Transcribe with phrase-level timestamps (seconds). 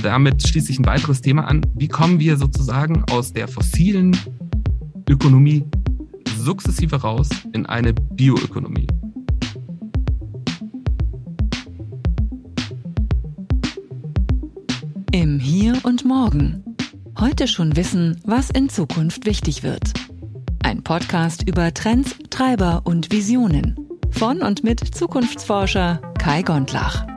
[0.00, 1.60] Und damit schließt sich ein weiteres Thema an.
[1.74, 4.16] Wie kommen wir sozusagen aus der fossilen
[5.06, 5.62] Ökonomie
[6.38, 8.86] sukzessive raus in eine Bioökonomie?
[15.12, 16.64] Im Hier und Morgen.
[17.18, 19.92] Heute schon wissen, was in Zukunft wichtig wird.
[20.62, 23.76] Ein Podcast über Trends, Treiber und Visionen.
[24.12, 27.09] Von und mit Zukunftsforscher Kai Gondlach.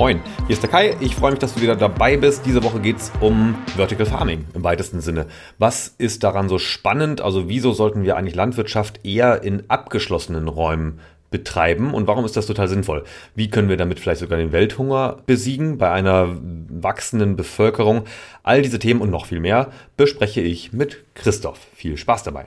[0.00, 0.22] Moin.
[0.46, 0.96] Hier ist der Kai.
[1.00, 2.46] Ich freue mich, dass du wieder dabei bist.
[2.46, 5.26] Diese Woche geht es um Vertical Farming im weitesten Sinne.
[5.58, 7.20] Was ist daran so spannend?
[7.20, 11.00] Also wieso sollten wir eigentlich Landwirtschaft eher in abgeschlossenen Räumen
[11.30, 13.04] betreiben und warum ist das total sinnvoll?
[13.34, 16.34] Wie können wir damit vielleicht sogar den Welthunger besiegen bei einer
[16.70, 18.04] wachsenden Bevölkerung?
[18.42, 21.58] All diese Themen und noch viel mehr bespreche ich mit Christoph.
[21.74, 22.46] Viel Spaß dabei.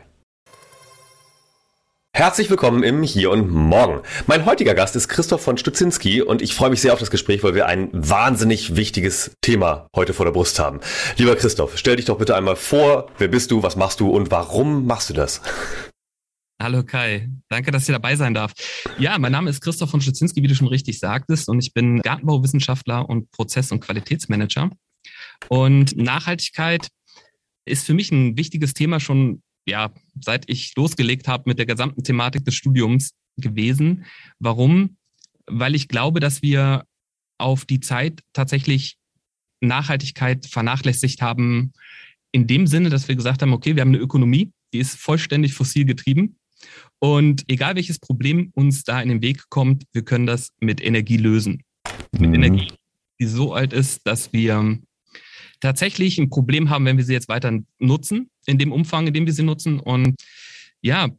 [2.16, 4.04] Herzlich willkommen im Hier und Morgen.
[4.28, 7.42] Mein heutiger Gast ist Christoph von Stutzinski und ich freue mich sehr auf das Gespräch,
[7.42, 10.80] weil wir ein wahnsinnig wichtiges Thema heute vor der Brust haben.
[11.18, 14.30] Lieber Christoph, stell dich doch bitte einmal vor, wer bist du, was machst du und
[14.30, 15.42] warum machst du das?
[16.62, 18.54] Hallo Kai, danke, dass ich dabei sein darf.
[19.00, 22.00] Ja, mein Name ist Christoph von Stutzinski, wie du schon richtig sagtest, und ich bin
[22.04, 24.70] Gartenbauwissenschaftler und Prozess- und Qualitätsmanager.
[25.50, 26.90] Und Nachhaltigkeit
[27.66, 32.04] ist für mich ein wichtiges Thema schon ja, seit ich losgelegt habe mit der gesamten
[32.04, 34.06] Thematik des Studiums gewesen.
[34.40, 34.98] Warum?
[35.46, 36.86] Weil ich glaube, dass wir
[37.38, 38.98] auf die Zeit tatsächlich
[39.62, 41.74] Nachhaltigkeit vernachlässigt haben,
[42.32, 45.54] in dem Sinne, dass wir gesagt haben, okay, wir haben eine Ökonomie, die ist vollständig
[45.54, 46.38] fossil getrieben.
[47.00, 51.18] Und egal welches Problem uns da in den Weg kommt, wir können das mit Energie
[51.18, 51.64] lösen.
[52.14, 52.22] Mhm.
[52.22, 52.68] Mit Energie,
[53.20, 54.80] die so alt ist, dass wir
[55.60, 59.26] tatsächlich ein Problem haben, wenn wir sie jetzt weiter nutzen, in dem Umfang, in dem
[59.26, 59.80] wir sie nutzen.
[59.80, 60.16] Und
[60.82, 61.10] ja,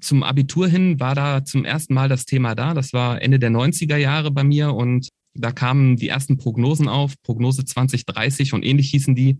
[0.00, 2.74] zum Abitur hin war da zum ersten Mal das Thema da.
[2.74, 7.14] Das war Ende der 90er Jahre bei mir und da kamen die ersten Prognosen auf,
[7.22, 9.36] Prognose 2030 und ähnlich hießen die.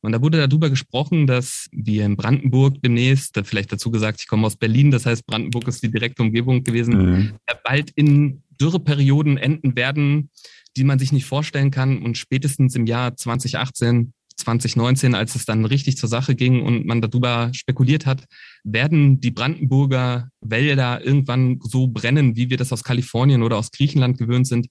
[0.00, 4.46] Und da wurde darüber gesprochen, dass wir in Brandenburg demnächst, vielleicht dazu gesagt, ich komme
[4.46, 7.32] aus Berlin, das heißt, Brandenburg ist die direkte Umgebung gewesen, mhm.
[7.64, 10.30] bald in Dürreperioden enden werden,
[10.76, 12.02] die man sich nicht vorstellen kann.
[12.02, 17.00] Und spätestens im Jahr 2018, 2019, als es dann richtig zur Sache ging und man
[17.00, 18.24] darüber spekuliert hat,
[18.64, 24.18] werden die Brandenburger Wälder irgendwann so brennen, wie wir das aus Kalifornien oder aus Griechenland
[24.18, 24.68] gewöhnt sind.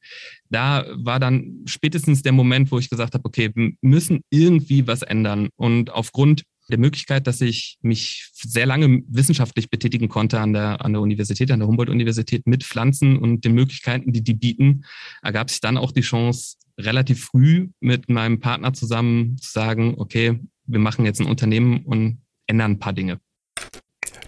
[0.50, 5.02] Da war dann spätestens der Moment, wo ich gesagt habe, okay, wir müssen irgendwie was
[5.02, 5.50] ändern.
[5.58, 10.94] Und aufgrund der Möglichkeit, dass ich mich sehr lange wissenschaftlich betätigen konnte an der, an
[10.94, 14.84] der Universität, an der Humboldt-Universität mit Pflanzen und den Möglichkeiten, die die bieten,
[15.22, 20.40] ergab sich dann auch die Chance, relativ früh mit meinem Partner zusammen zu sagen, okay,
[20.66, 23.20] wir machen jetzt ein Unternehmen und ändern ein paar Dinge.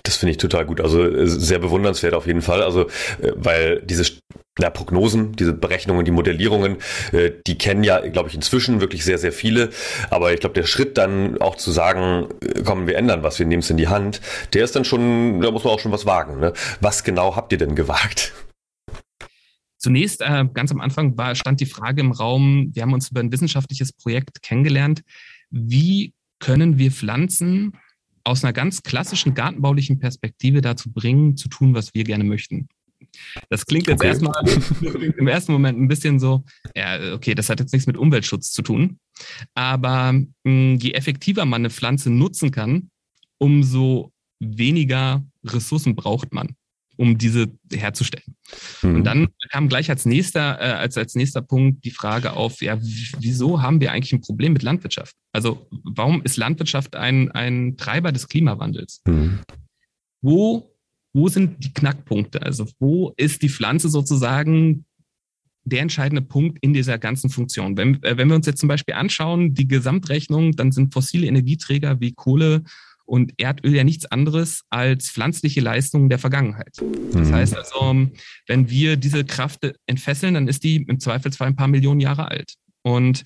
[0.10, 0.82] Das finde ich total gut.
[0.82, 2.64] Also äh, sehr bewundernswert auf jeden Fall.
[2.64, 2.88] Also,
[3.22, 4.12] äh, weil diese
[4.58, 6.78] na, Prognosen, diese Berechnungen, die Modellierungen,
[7.12, 9.70] äh, die kennen ja, glaube ich, inzwischen wirklich sehr, sehr viele.
[10.10, 12.26] Aber ich glaube, der Schritt dann auch zu sagen,
[12.66, 14.20] komm, wir ändern was, wir nehmen es in die Hand,
[14.54, 16.40] der ist dann schon, da muss man auch schon was wagen.
[16.40, 16.54] Ne?
[16.82, 18.34] Was genau habt ihr denn gewagt?
[19.78, 23.20] Zunächst, äh, ganz am Anfang war, stand die Frage im Raum, wir haben uns über
[23.20, 25.04] ein wissenschaftliches Projekt kennengelernt.
[25.52, 27.74] Wie können wir Pflanzen
[28.30, 32.68] aus einer ganz klassischen gartenbaulichen Perspektive dazu bringen, zu tun, was wir gerne möchten.
[33.50, 34.10] Das klingt jetzt okay.
[34.10, 34.34] erstmal
[35.18, 36.44] im ersten Moment ein bisschen so,
[36.76, 39.00] ja, okay, das hat jetzt nichts mit Umweltschutz zu tun.
[39.56, 42.92] Aber mh, hm, je effektiver man eine Pflanze nutzen kann,
[43.40, 46.56] umso weniger Ressourcen braucht man
[47.00, 48.36] um diese herzustellen.
[48.82, 48.96] Mhm.
[48.96, 52.78] Und dann kam gleich als nächster, äh, als, als nächster Punkt die Frage auf, ja,
[52.82, 55.16] wieso haben wir eigentlich ein Problem mit Landwirtschaft?
[55.32, 59.02] Also warum ist Landwirtschaft ein, ein Treiber des Klimawandels?
[59.08, 59.40] Mhm.
[60.22, 60.76] Wo,
[61.14, 62.42] wo sind die Knackpunkte?
[62.42, 64.86] Also wo ist die Pflanze sozusagen
[65.64, 67.78] der entscheidende Punkt in dieser ganzen Funktion.
[67.78, 72.02] Wenn, äh, wenn wir uns jetzt zum Beispiel anschauen, die Gesamtrechnung, dann sind fossile Energieträger
[72.02, 72.64] wie Kohle
[73.10, 76.78] und Erdöl ja nichts anderes als pflanzliche Leistungen der Vergangenheit.
[77.12, 77.34] Das mhm.
[77.34, 78.08] heißt also,
[78.48, 82.54] wenn wir diese Kraft entfesseln, dann ist die im Zweifelsfall ein paar Millionen Jahre alt.
[82.84, 83.24] Und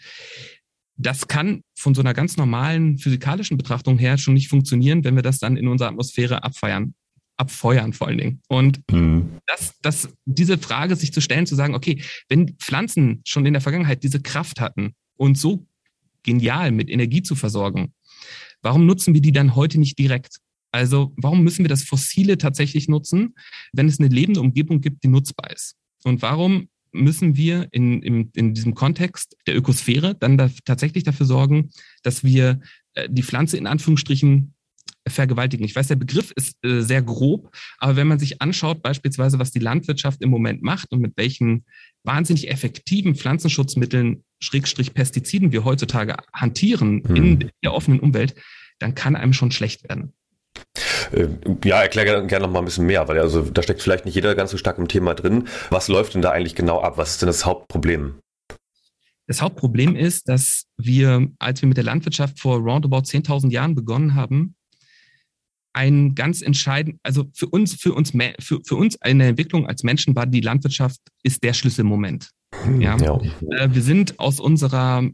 [0.95, 5.21] das kann von so einer ganz normalen physikalischen Betrachtung her schon nicht funktionieren, wenn wir
[5.21, 6.94] das dann in unserer Atmosphäre abfeiern
[7.35, 8.41] abfeuern vor allen Dingen.
[8.47, 9.39] Und mhm.
[9.47, 13.62] das, das, diese Frage sich zu stellen, zu sagen, okay, wenn Pflanzen schon in der
[13.62, 15.65] Vergangenheit diese Kraft hatten und so
[16.21, 17.91] genial mit Energie zu versorgen,
[18.63, 20.38] Warum nutzen wir die dann heute nicht direkt?
[20.71, 23.36] Also warum müssen wir das Fossile tatsächlich nutzen,
[23.74, 25.75] wenn es eine lebende Umgebung gibt, die nutzbar ist?
[26.04, 31.25] Und warum müssen wir in, in, in diesem Kontext der Ökosphäre dann da tatsächlich dafür
[31.25, 31.69] sorgen,
[32.04, 32.62] dass wir
[32.94, 34.53] äh, die Pflanze in Anführungsstrichen
[35.07, 35.65] vergewaltigen.
[35.65, 39.51] Ich weiß, der Begriff ist äh, sehr grob, aber wenn man sich anschaut, beispielsweise, was
[39.51, 41.65] die Landwirtschaft im Moment macht und mit welchen
[42.03, 47.15] wahnsinnig effektiven Pflanzenschutzmitteln, Schrägstrich Pestiziden wir heutzutage hantieren mhm.
[47.15, 48.35] in der offenen Umwelt,
[48.80, 50.13] dann kann einem schon schlecht werden.
[51.12, 51.27] Äh,
[51.65, 54.35] ja, erkläre gerne noch mal ein bisschen mehr, weil also da steckt vielleicht nicht jeder
[54.35, 55.47] ganz so stark im Thema drin.
[55.69, 56.97] Was läuft denn da eigentlich genau ab?
[56.97, 58.19] Was ist denn das Hauptproblem?
[59.27, 64.15] Das Hauptproblem ist, dass wir, als wir mit der Landwirtschaft vor roundabout 10.000 Jahren begonnen
[64.15, 64.56] haben,
[65.74, 70.16] ein ganz entscheidend, also für uns, für uns, für, für uns eine Entwicklung als Menschen
[70.16, 72.30] war die Landwirtschaft ist der Schlüsselmoment.
[72.64, 72.98] Hm, ja.
[72.98, 73.20] ja.
[73.50, 75.10] Äh, wir sind aus unserer,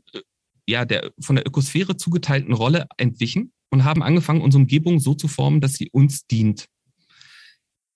[0.68, 5.28] ja, der von der Ökosphäre zugeteilten Rolle entwichen und haben angefangen, unsere Umgebung so zu
[5.28, 6.66] formen, dass sie uns dient.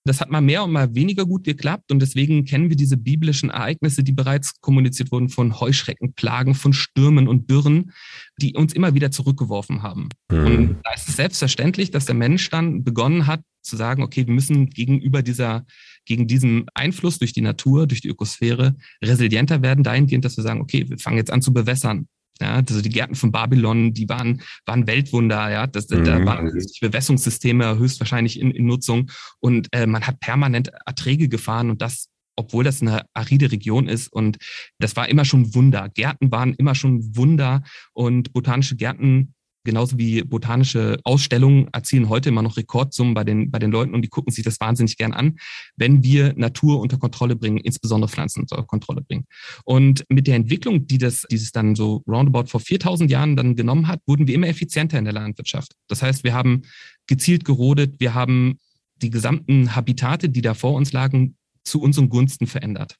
[0.06, 3.48] Das hat mal mehr und mal weniger gut geklappt und deswegen kennen wir diese biblischen
[3.48, 7.92] Ereignisse, die bereits kommuniziert wurden von Heuschreckenplagen, von Stürmen und Dürren,
[8.36, 10.10] die uns immer wieder zurückgeworfen haben.
[10.30, 10.46] Mhm.
[10.46, 14.34] Und da ist es selbstverständlich, dass der Mensch dann begonnen hat zu sagen, okay, wir
[14.34, 15.64] müssen gegenüber dieser,
[16.04, 20.60] gegen diesen Einfluss durch die Natur, durch die Ökosphäre resilienter werden, dahingehend, dass wir sagen,
[20.60, 22.08] okay, wir fangen jetzt an zu bewässern.
[22.40, 25.66] Ja, also die Gärten von Babylon, die waren, waren Weltwunder, ja.
[25.66, 26.04] Das, mhm.
[26.04, 29.10] Da waren Bewässerungssysteme höchstwahrscheinlich in, in Nutzung
[29.40, 34.12] und äh, man hat permanent Erträge gefahren und das obwohl das eine aride Region ist.
[34.12, 34.38] Und
[34.78, 35.88] das war immer schon Wunder.
[35.88, 39.34] Gärten waren immer schon Wunder und botanische Gärten
[39.64, 44.02] genauso wie botanische Ausstellungen erzielen heute immer noch Rekordsummen bei den, bei den Leuten und
[44.02, 45.36] die gucken sich das wahnsinnig gern an,
[45.76, 49.24] wenn wir Natur unter Kontrolle bringen, insbesondere Pflanzen unter Kontrolle bringen.
[49.64, 53.88] Und mit der Entwicklung, die das, dieses dann so roundabout vor 4000 Jahren dann genommen
[53.88, 55.72] hat, wurden wir immer effizienter in der Landwirtschaft.
[55.88, 56.62] Das heißt, wir haben
[57.06, 58.58] gezielt gerodet, wir haben
[59.02, 62.96] die gesamten Habitate, die da vor uns lagen, zu unseren Gunsten verändert.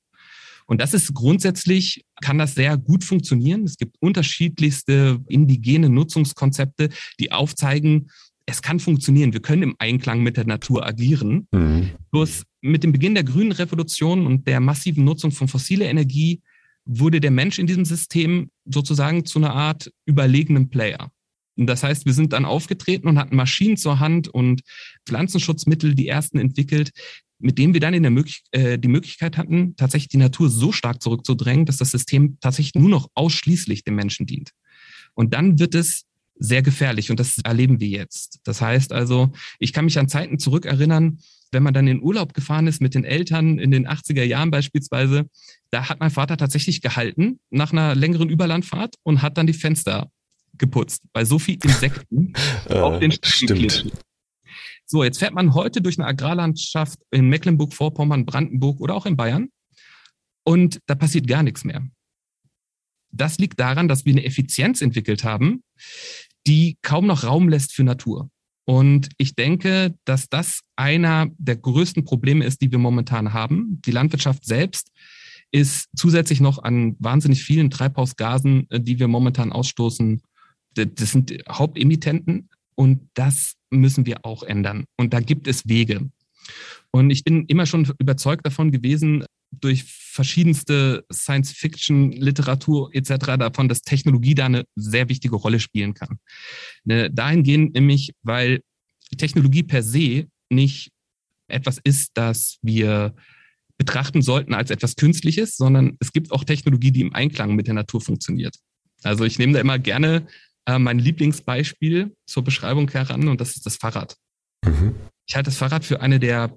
[0.67, 3.65] Und das ist grundsätzlich, kann das sehr gut funktionieren.
[3.65, 6.89] Es gibt unterschiedlichste indigene Nutzungskonzepte,
[7.21, 8.09] die aufzeigen,
[8.47, 9.33] es kann funktionieren.
[9.33, 11.49] Wir können im Einklang mit der Natur agieren.
[11.53, 11.91] Mhm.
[12.11, 16.43] Bloß mit dem Beginn der grünen Revolution und der massiven Nutzung von fossiler Energie
[16.85, 21.11] wurde der Mensch in diesem System sozusagen zu einer Art überlegenen Player.
[21.57, 24.63] Das heißt, wir sind dann aufgetreten und hatten Maschinen zur Hand und
[25.07, 26.91] Pflanzenschutzmittel, die ersten entwickelt,
[27.39, 30.73] mit dem wir dann in der Möglich äh, die Möglichkeit hatten, tatsächlich die Natur so
[30.73, 34.51] stark zurückzudrängen, dass das System tatsächlich nur noch ausschließlich dem Menschen dient.
[35.15, 36.05] Und dann wird es
[36.37, 38.41] sehr gefährlich und das erleben wir jetzt.
[38.45, 41.19] Das heißt also, ich kann mich an Zeiten zurückerinnern,
[41.53, 45.27] wenn man dann in Urlaub gefahren ist mit den Eltern in den 80er Jahren beispielsweise,
[45.71, 50.11] da hat mein Vater tatsächlich gehalten nach einer längeren Überlandfahrt und hat dann die Fenster
[50.59, 52.33] geputzt, weil so viel Insekten
[52.69, 53.93] äh, auf den Strecken
[54.87, 59.49] so, jetzt fährt man heute durch eine Agrarlandschaft in Mecklenburg-Vorpommern, Brandenburg oder auch in Bayern
[60.45, 61.87] und da passiert gar nichts mehr.
[63.11, 65.63] Das liegt daran, dass wir eine Effizienz entwickelt haben,
[66.47, 68.31] die kaum noch Raum lässt für Natur.
[68.67, 73.81] Und ich denke, dass das einer der größten Probleme ist, die wir momentan haben.
[73.85, 74.91] Die Landwirtschaft selbst
[75.53, 80.23] ist zusätzlich noch an wahnsinnig vielen Treibhausgasen, äh, die wir momentan ausstoßen.
[80.75, 84.85] Das sind Hauptemittenten und das müssen wir auch ändern.
[84.97, 86.11] Und da gibt es Wege.
[86.91, 93.37] Und ich bin immer schon überzeugt davon gewesen, durch verschiedenste Science-Fiction-Literatur etc.
[93.39, 96.19] davon, dass Technologie da eine sehr wichtige Rolle spielen kann.
[96.85, 98.61] Ne, dahingehend nämlich, weil
[99.17, 100.91] Technologie per se nicht
[101.49, 103.15] etwas ist, das wir
[103.77, 107.75] betrachten sollten als etwas Künstliches, sondern es gibt auch Technologie, die im Einklang mit der
[107.75, 108.57] Natur funktioniert.
[109.03, 110.27] Also ich nehme da immer gerne
[110.67, 114.17] äh, mein Lieblingsbeispiel zur Beschreibung heran und das ist das Fahrrad.
[114.65, 114.95] Mhm.
[115.27, 116.57] Ich halte das Fahrrad für eine der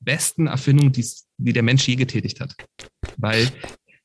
[0.00, 2.54] besten Erfindungen, die, der Mensch je getätigt hat.
[3.16, 3.50] Weil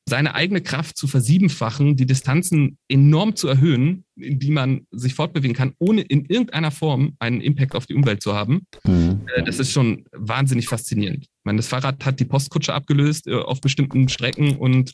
[0.08, 5.56] seine eigene Kraft zu versiebenfachen, die Distanzen enorm zu erhöhen, in die man sich fortbewegen
[5.56, 9.22] kann, ohne in irgendeiner Form einen Impact auf die Umwelt zu haben, mhm.
[9.34, 11.24] äh, das ist schon wahnsinnig faszinierend.
[11.24, 14.92] Ich meine, das Fahrrad hat die Postkutsche abgelöst äh, auf bestimmten Strecken und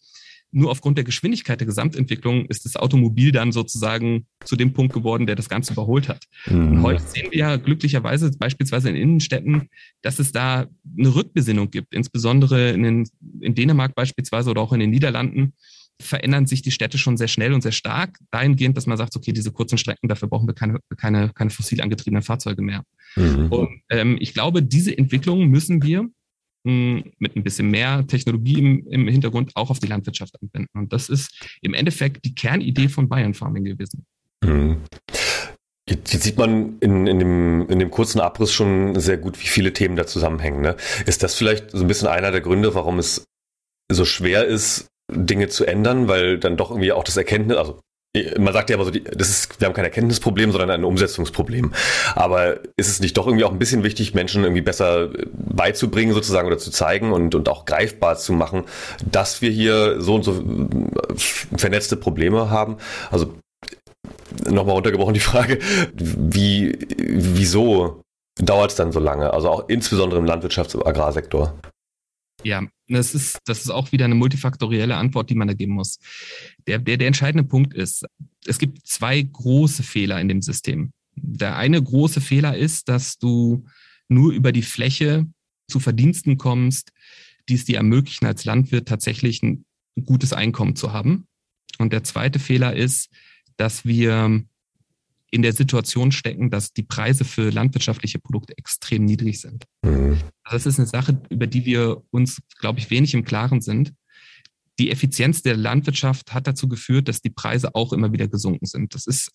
[0.50, 5.26] nur aufgrund der Geschwindigkeit der Gesamtentwicklung ist das Automobil dann sozusagen zu dem Punkt geworden,
[5.26, 6.24] der das Ganze überholt hat.
[6.46, 6.68] Mhm.
[6.68, 9.68] Und heute sehen wir ja glücklicherweise beispielsweise in Innenstädten,
[10.02, 10.66] dass es da
[10.98, 13.08] eine Rückbesinnung gibt, insbesondere in, den,
[13.40, 15.52] in Dänemark beispielsweise oder auch in den Niederlanden
[16.00, 19.32] verändern sich die Städte schon sehr schnell und sehr stark, dahingehend, dass man sagt, okay,
[19.32, 22.84] diese kurzen Strecken, dafür brauchen wir keine, keine, keine fossil angetriebenen Fahrzeuge mehr.
[23.16, 23.48] Mhm.
[23.50, 26.08] Und ähm, ich glaube, diese Entwicklung müssen wir
[26.68, 30.78] mit ein bisschen mehr Technologie im, im, Hintergrund auch auf die Landwirtschaft anwenden.
[30.78, 34.04] Und das ist im Endeffekt die Kernidee von Bayern Farming gewesen.
[34.44, 34.78] Mhm.
[35.88, 39.72] Jetzt, sieht man in, in, dem, in dem kurzen Abriss schon sehr gut, wie viele
[39.72, 40.60] Themen da zusammenhängen.
[40.60, 40.76] Ne?
[41.06, 43.24] Ist das vielleicht so ein bisschen einer der Gründe, warum es
[43.90, 47.80] so schwer ist, Dinge zu ändern, weil dann doch irgendwie auch das Erkenntnis, also
[48.38, 51.72] man sagt ja immer so, das ist, wir haben kein Erkenntnisproblem, sondern ein Umsetzungsproblem.
[52.14, 56.46] Aber ist es nicht doch irgendwie auch ein bisschen wichtig, Menschen irgendwie besser beizubringen sozusagen
[56.46, 58.64] oder zu zeigen und, und auch greifbar zu machen,
[59.04, 60.42] dass wir hier so und so
[61.56, 62.78] vernetzte Probleme haben?
[63.10, 63.34] Also
[64.48, 65.58] nochmal runtergebrochen die Frage,
[65.92, 68.02] wie, wieso
[68.36, 69.32] dauert es dann so lange?
[69.32, 71.58] Also auch insbesondere im Landwirtschafts- und Agrarsektor.
[72.42, 75.98] Ja, das ist, das ist auch wieder eine multifaktorielle Antwort, die man da geben muss.
[76.66, 78.04] Der, der, der entscheidende Punkt ist,
[78.46, 80.92] es gibt zwei große Fehler in dem System.
[81.14, 83.64] Der eine große Fehler ist, dass du
[84.08, 85.26] nur über die Fläche
[85.68, 86.92] zu Verdiensten kommst,
[87.48, 89.64] die es dir ermöglichen, als Landwirt tatsächlich ein
[90.04, 91.26] gutes Einkommen zu haben.
[91.78, 93.10] Und der zweite Fehler ist,
[93.56, 94.42] dass wir
[95.30, 99.64] in der Situation stecken, dass die Preise für landwirtschaftliche Produkte extrem niedrig sind.
[99.82, 100.18] Mhm.
[100.50, 103.92] Das ist eine Sache, über die wir uns, glaube ich, wenig im Klaren sind.
[104.78, 108.94] Die Effizienz der Landwirtschaft hat dazu geführt, dass die Preise auch immer wieder gesunken sind.
[108.94, 109.32] Das ist,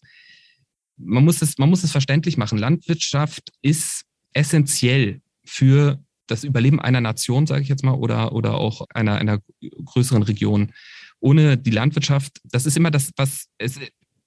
[0.98, 2.58] man muss es, man muss es verständlich machen.
[2.58, 8.86] Landwirtschaft ist essentiell für das Überleben einer Nation, sage ich jetzt mal, oder, oder auch
[8.94, 9.40] einer, einer
[9.86, 10.72] größeren Region.
[11.20, 13.80] Ohne die Landwirtschaft, das ist immer das, was es,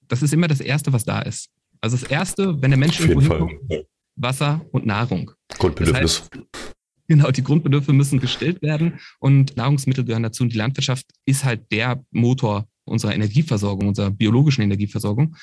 [0.06, 1.48] das ist immer das Erste, was da ist.
[1.80, 5.30] Also das Erste, wenn der Mensch irgendwo hinkommt, Wasser und Nahrung.
[5.58, 6.22] Grundbedürfnis.
[6.30, 6.75] Das heißt,
[7.08, 10.42] genau, die Grundbedürfnisse müssen gestillt werden und Nahrungsmittel gehören dazu.
[10.42, 15.36] Und die Landwirtschaft ist halt der Motor unserer Energieversorgung, unserer biologischen Energieversorgung.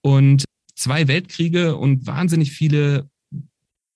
[0.00, 0.44] Und
[0.74, 3.10] zwei Weltkriege und wahnsinnig viele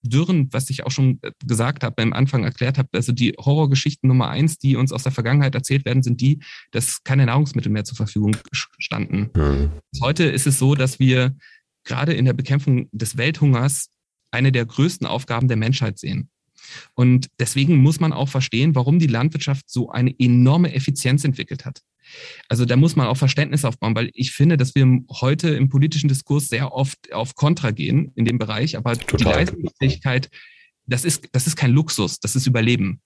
[0.03, 4.09] Dürren, was ich auch schon äh, gesagt habe, beim Anfang erklärt habe, also die Horrorgeschichten
[4.09, 7.85] Nummer eins, die uns aus der Vergangenheit erzählt werden, sind die, dass keine Nahrungsmittel mehr
[7.85, 9.31] zur Verfügung standen.
[9.37, 9.71] Mhm.
[10.01, 11.37] Heute ist es so, dass wir
[11.85, 13.89] gerade in der Bekämpfung des Welthungers
[14.31, 16.31] eine der größten Aufgaben der Menschheit sehen.
[16.95, 21.83] Und deswegen muss man auch verstehen, warum die Landwirtschaft so eine enorme Effizienz entwickelt hat.
[22.49, 24.87] Also da muss man auch Verständnis aufbauen, weil ich finde, dass wir
[25.21, 29.19] heute im politischen Diskurs sehr oft auf Kontra gehen in dem Bereich, aber Total.
[29.19, 30.29] die Leistungsfähigkeit,
[30.87, 33.01] das ist, das ist kein Luxus, das ist Überleben.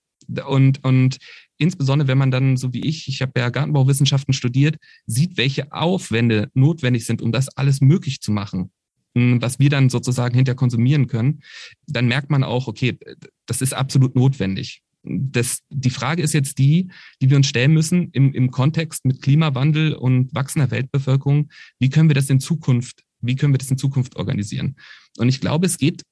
[0.46, 1.18] Und, und
[1.58, 6.50] insbesondere, wenn man dann, so wie ich, ich habe ja Gartenbauwissenschaften studiert, sieht, welche Aufwände
[6.54, 8.70] notwendig sind, um das alles möglich zu machen,
[9.14, 11.40] was wir dann sozusagen hinter konsumieren können,
[11.86, 12.98] dann merkt man auch, okay,
[13.46, 14.82] das ist absolut notwendig.
[15.02, 16.90] Das, die Frage ist jetzt die,
[17.20, 21.50] die wir uns stellen müssen im, im Kontext mit Klimawandel und wachsender Weltbevölkerung.
[21.78, 24.76] Wie können wir das in Zukunft, wie können wir das in Zukunft organisieren?
[25.18, 26.02] Und ich glaube, es geht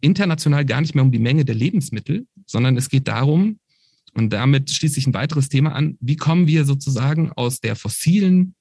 [0.00, 3.58] international gar nicht mehr um die Menge der Lebensmittel, sondern es geht darum,
[4.14, 8.54] und damit schließt sich ein weiteres Thema an, wie kommen wir sozusagen aus der fossilen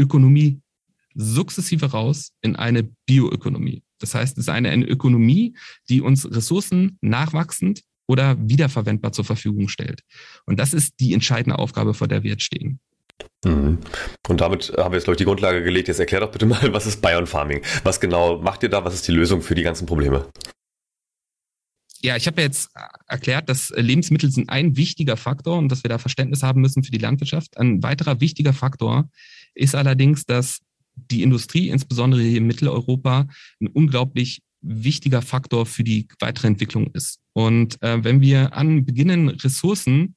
[0.00, 0.60] Ökonomie
[1.14, 3.82] sukzessive raus in eine Bioökonomie.
[3.98, 5.56] Das heißt, es ist eine, eine Ökonomie,
[5.88, 10.02] die uns Ressourcen nachwachsend oder wiederverwendbar zur Verfügung stellt.
[10.44, 12.80] Und das ist die entscheidende Aufgabe, vor der wir jetzt stehen.
[13.44, 13.78] Mhm.
[14.28, 15.88] Und damit haben wir jetzt, glaube ich, die Grundlage gelegt.
[15.88, 17.62] Jetzt erklär doch bitte mal, was ist Bion Farming?
[17.82, 18.84] Was genau macht ihr da?
[18.84, 20.26] Was ist die Lösung für die ganzen Probleme?
[22.02, 22.70] Ja, ich habe ja jetzt
[23.06, 26.90] erklärt, dass Lebensmittel sind ein wichtiger Faktor und dass wir da Verständnis haben müssen für
[26.90, 27.56] die Landwirtschaft.
[27.56, 29.08] Ein weiterer wichtiger Faktor
[29.54, 30.60] ist allerdings, dass
[30.96, 33.26] die Industrie, insbesondere hier in Mitteleuropa,
[33.60, 37.20] ein unglaublich wichtiger Faktor für die weitere Entwicklung ist.
[37.32, 40.16] Und äh, wenn wir an beginnen, Ressourcen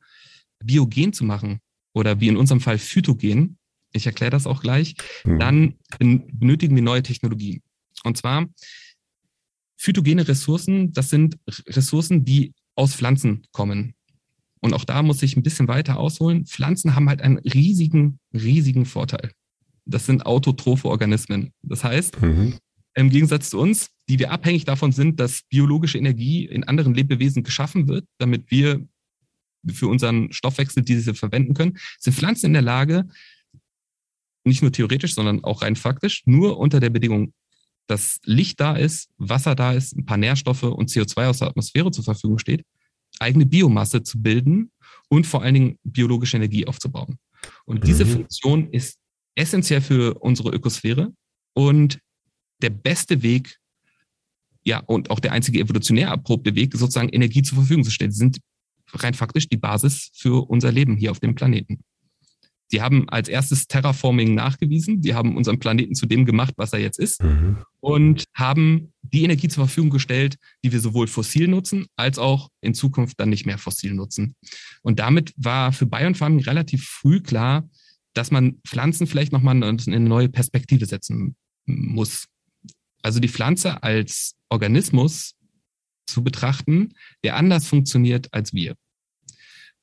[0.63, 1.59] biogen zu machen
[1.93, 3.57] oder wie in unserem Fall phytogen,
[3.93, 5.39] ich erkläre das auch gleich, mhm.
[5.39, 7.61] dann benötigen wir neue Technologien.
[8.03, 8.47] Und zwar
[9.77, 13.93] Phytogene Ressourcen, das sind Ressourcen, die aus Pflanzen kommen.
[14.59, 16.45] Und auch da muss ich ein bisschen weiter ausholen.
[16.47, 19.31] Pflanzen haben halt einen riesigen, riesigen Vorteil.
[19.87, 21.53] Das sind autotrophe Organismen.
[21.63, 22.55] Das heißt, mhm.
[22.95, 27.43] im Gegensatz zu uns, die wir abhängig davon sind, dass biologische Energie in anderen Lebewesen
[27.43, 28.85] geschaffen wird, damit wir
[29.73, 33.07] für unseren Stoffwechsel diese verwenden können, sind Pflanzen in der Lage,
[34.43, 37.33] nicht nur theoretisch, sondern auch rein faktisch, nur unter der Bedingung,
[37.87, 41.91] dass Licht da ist, Wasser da ist, ein paar Nährstoffe und CO2 aus der Atmosphäre
[41.91, 42.63] zur Verfügung steht,
[43.19, 44.71] eigene Biomasse zu bilden
[45.09, 47.17] und vor allen Dingen biologische Energie aufzubauen.
[47.65, 47.87] Und mhm.
[47.87, 48.99] diese Funktion ist
[49.37, 51.13] essentiell für unsere Ökosphäre
[51.53, 51.99] und
[52.61, 53.57] der beste Weg,
[54.63, 58.39] ja, und auch der einzige evolutionär erprobte Weg, sozusagen Energie zur Verfügung zu stellen, sind
[58.93, 61.79] rein faktisch die Basis für unser Leben hier auf dem Planeten.
[62.71, 65.01] Die haben als erstes Terraforming nachgewiesen.
[65.01, 67.23] Die haben unseren Planeten zu dem gemacht, was er jetzt ist.
[67.23, 67.63] Mhm.
[67.79, 72.73] Und haben die Energie zur Verfügung gestellt, die wir sowohl fossil nutzen, als auch in
[72.73, 74.35] Zukunft dann nicht mehr fossil nutzen.
[74.81, 77.69] Und damit war für Biofarming relativ früh klar,
[78.17, 82.25] dass man Pflanzen vielleicht nochmal in eine neue Perspektive setzen muss.
[83.03, 85.35] Also die Pflanze als Organismus
[86.07, 86.93] zu betrachten,
[87.23, 88.75] der anders funktioniert als wir.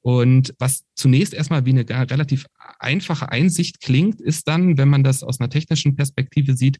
[0.00, 2.46] Und was zunächst erstmal wie eine relativ
[2.78, 6.78] einfache Einsicht klingt, ist dann, wenn man das aus einer technischen Perspektive sieht,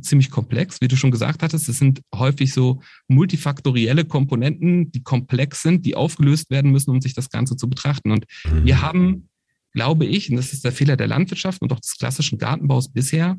[0.00, 0.80] ziemlich komplex.
[0.80, 5.96] Wie du schon gesagt hattest, es sind häufig so multifaktorielle Komponenten, die komplex sind, die
[5.96, 8.12] aufgelöst werden müssen, um sich das Ganze zu betrachten.
[8.12, 8.64] Und mhm.
[8.64, 9.28] wir haben,
[9.72, 13.38] glaube ich, und das ist der Fehler der Landwirtschaft und auch des klassischen Gartenbaus bisher,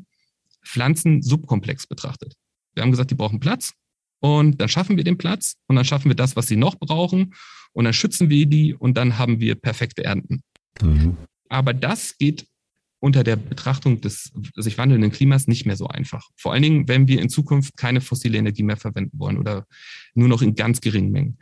[0.64, 2.34] Pflanzen subkomplex betrachtet.
[2.74, 3.74] Wir haben gesagt, die brauchen Platz
[4.20, 7.34] und dann schaffen wir den Platz und dann schaffen wir das, was sie noch brauchen
[7.72, 10.42] und dann schützen wir die und dann haben wir perfekte Ernten.
[10.80, 11.16] Mhm.
[11.48, 12.46] Aber das geht
[13.00, 16.28] unter der Betrachtung des sich wandelnden Klimas nicht mehr so einfach.
[16.36, 19.66] Vor allen Dingen, wenn wir in Zukunft keine fossile Energie mehr verwenden wollen oder
[20.14, 21.38] nur noch in ganz geringen Mengen.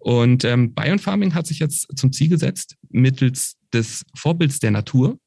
[0.00, 5.18] Und ähm, Biofarming hat sich jetzt zum Ziel gesetzt, mittels des Vorbilds der Natur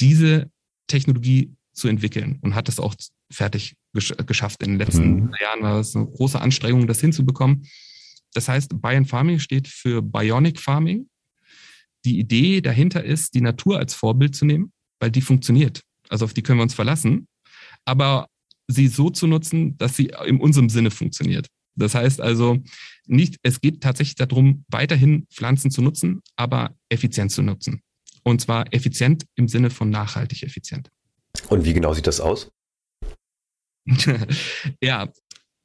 [0.00, 0.50] diese
[0.86, 2.94] Technologie zu entwickeln und hat das auch
[3.30, 4.62] fertig gesch geschafft.
[4.62, 5.34] In den letzten mhm.
[5.40, 7.66] Jahren war es eine große Anstrengung, das hinzubekommen.
[8.32, 11.08] Das heißt, Bion Farming steht für Bionic Farming.
[12.06, 15.82] Die Idee dahinter ist, die Natur als Vorbild zu nehmen, weil die funktioniert.
[16.08, 17.28] Also auf die können wir uns verlassen.
[17.84, 18.28] Aber
[18.68, 21.48] sie so zu nutzen, dass sie in unserem Sinne funktioniert.
[21.78, 22.58] Das heißt also
[23.06, 27.80] nicht, es geht tatsächlich darum, weiterhin Pflanzen zu nutzen, aber effizient zu nutzen.
[28.22, 30.90] Und zwar effizient im Sinne von nachhaltig effizient.
[31.48, 32.50] Und wie genau sieht das aus?
[34.82, 35.08] ja,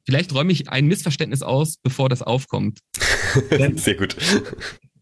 [0.06, 2.80] vielleicht räume ich ein Missverständnis aus, bevor das aufkommt.
[3.74, 4.16] Sehr gut.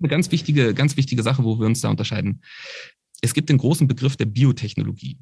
[0.00, 2.42] Eine ganz wichtige, ganz wichtige Sache, wo wir uns da unterscheiden.
[3.21, 5.19] Es gibt den großen Begriff der Biotechnologie.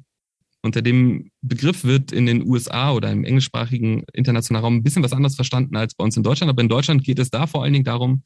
[0.63, 5.13] Unter dem Begriff wird in den USA oder im englischsprachigen internationalen Raum ein bisschen was
[5.13, 6.49] anderes verstanden als bei uns in Deutschland.
[6.49, 8.23] Aber in Deutschland geht es da vor allen Dingen darum,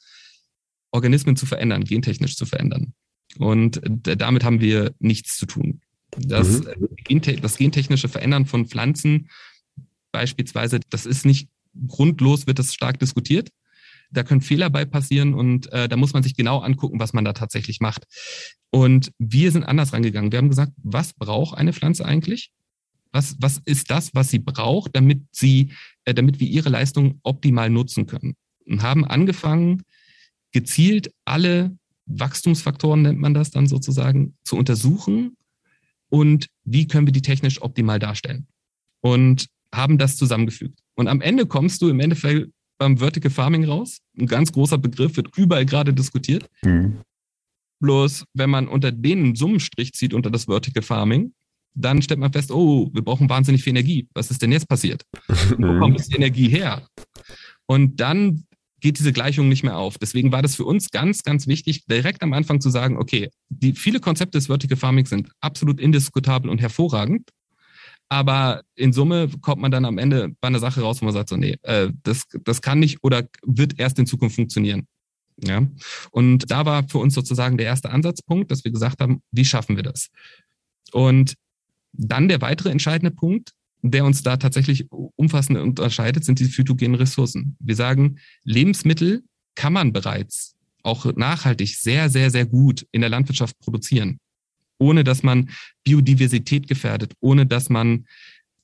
[0.92, 2.94] Organismen zu verändern, gentechnisch zu verändern.
[3.38, 5.82] Und damit haben wir nichts zu tun.
[6.18, 7.42] Das, mhm.
[7.42, 9.30] das gentechnische Verändern von Pflanzen
[10.12, 11.50] beispielsweise, das ist nicht
[11.88, 13.50] grundlos, wird das stark diskutiert.
[14.16, 17.26] Da können Fehler bei passieren und äh, da muss man sich genau angucken, was man
[17.26, 18.06] da tatsächlich macht.
[18.72, 20.32] Und wir sind anders rangegangen.
[20.32, 22.52] Wir haben gesagt, was braucht eine Pflanze eigentlich?
[23.12, 25.72] Was, was ist das, was sie braucht, damit sie,
[26.06, 28.36] äh, damit wir ihre Leistung optimal nutzen können?
[28.66, 29.84] Und haben angefangen,
[30.52, 35.38] gezielt alle Wachstumsfaktoren, nennt man das dann sozusagen, zu untersuchen
[36.10, 38.48] und wie können wir die technisch optimal darstellen.
[39.02, 40.80] Und haben das zusammengefügt.
[40.96, 44.00] Und am Ende kommst du im Endeffekt beim Vertical Farming raus.
[44.18, 46.50] Ein ganz großer Begriff, wird überall gerade diskutiert.
[46.64, 47.02] Mhm.
[47.80, 51.34] Bloß, wenn man unter den Summenstrich zieht, unter das Vertical Farming,
[51.74, 54.08] dann stellt man fest, oh, wir brauchen wahnsinnig viel Energie.
[54.14, 55.04] Was ist denn jetzt passiert?
[55.58, 56.88] Wo kommt die Energie her?
[57.66, 58.46] Und dann
[58.80, 59.98] geht diese Gleichung nicht mehr auf.
[59.98, 63.74] Deswegen war das für uns ganz, ganz wichtig, direkt am Anfang zu sagen, okay, die
[63.74, 67.30] viele Konzepte des Vertical Farming sind absolut indiskutabel und hervorragend.
[68.10, 71.30] Aber in Summe kommt man dann am Ende bei einer Sache raus, wo man sagt,
[71.30, 74.88] so, nee, äh, das, das kann nicht oder wird erst in Zukunft funktionieren.
[75.44, 75.68] Ja.
[76.12, 79.76] Und da war für uns sozusagen der erste Ansatzpunkt, dass wir gesagt haben, wie schaffen
[79.76, 80.10] wir das?
[80.92, 81.36] Und
[81.92, 87.56] dann der weitere entscheidende Punkt, der uns da tatsächlich umfassend unterscheidet, sind die phytogenen Ressourcen.
[87.60, 89.24] Wir sagen, Lebensmittel
[89.56, 94.20] kann man bereits auch nachhaltig sehr, sehr, sehr gut in der Landwirtschaft produzieren
[94.78, 95.50] ohne dass man
[95.84, 98.06] Biodiversität gefährdet, ohne dass man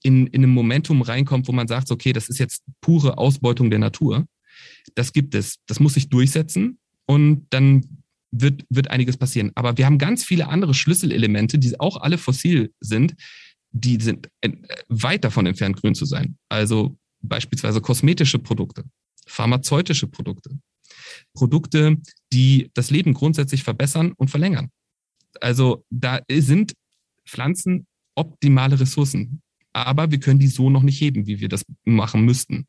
[0.04, 3.80] in, in einem Momentum reinkommt, wo man sagt, okay, das ist jetzt pure Ausbeutung der
[3.80, 4.26] Natur.
[4.95, 5.58] Das gibt es.
[5.67, 9.52] Das muss sich durchsetzen und dann wird, wird einiges passieren.
[9.56, 13.15] Aber wir haben ganz viele andere Schlüsselelemente, die auch alle fossil sind,
[13.71, 14.52] die sind äh,
[14.88, 16.38] weit davon entfernt, grün zu sein.
[16.50, 18.84] Also beispielsweise kosmetische Produkte,
[19.28, 20.58] pharmazeutische Produkte,
[21.34, 21.97] Produkte,
[22.34, 24.69] die das Leben grundsätzlich verbessern und verlängern.
[25.39, 26.74] Also da sind
[27.26, 29.41] Pflanzen optimale Ressourcen.
[29.74, 32.67] Aber wir können die so noch nicht heben, wie wir das machen müssten,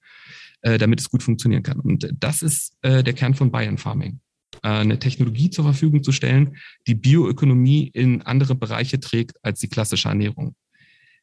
[0.61, 1.81] äh, damit es gut funktionieren kann.
[1.81, 4.21] Und das ist äh, der Kern von Bayern Farming.
[4.63, 9.69] Äh, eine Technologie zur Verfügung zu stellen, die Bioökonomie in andere Bereiche trägt als die
[9.69, 10.55] klassische Ernährung.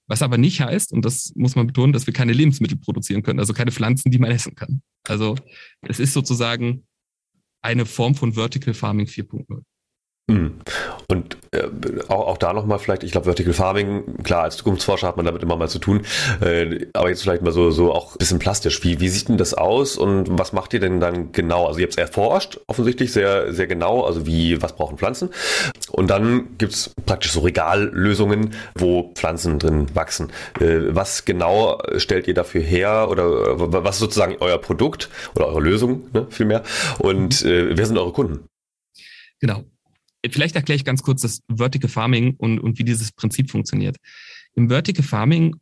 [0.08, 3.40] Was aber nicht heißt, und das muss man betonen, dass wir keine Lebensmittel produzieren können,
[3.40, 4.82] also keine Pflanzen, die man essen kann.
[5.04, 5.36] Also
[5.84, 6.84] es ist sozusagen
[7.62, 9.62] eine Form von Vertical Farming 4.0.
[10.30, 10.60] Hm.
[11.08, 11.64] Und äh,
[12.08, 15.42] auch, auch da nochmal vielleicht, ich glaube, Vertical Farming, klar, als Zukunftsforscher hat man damit
[15.42, 16.06] immer mal zu tun,
[16.40, 18.84] äh, aber jetzt vielleicht mal so, so auch ein bisschen plastisch.
[18.84, 21.66] Wie, wie sieht denn das aus und was macht ihr denn dann genau?
[21.66, 25.30] Also ihr habt es erforscht, offensichtlich sehr, sehr genau, also wie, was brauchen Pflanzen?
[25.92, 30.32] Und dann gibt's praktisch so Regallösungen, wo Pflanzen drin wachsen.
[30.60, 35.62] Äh, was genau stellt ihr dafür her oder was ist sozusagen euer Produkt oder eure
[35.62, 36.62] Lösung, ne, vielmehr?
[37.00, 38.46] Und äh, wer sind eure Kunden?
[39.40, 39.64] Genau.
[40.28, 43.98] Vielleicht erkläre ich ganz kurz das Vertical Farming und, und wie dieses Prinzip funktioniert.
[44.56, 45.56] Im Vertical Farming,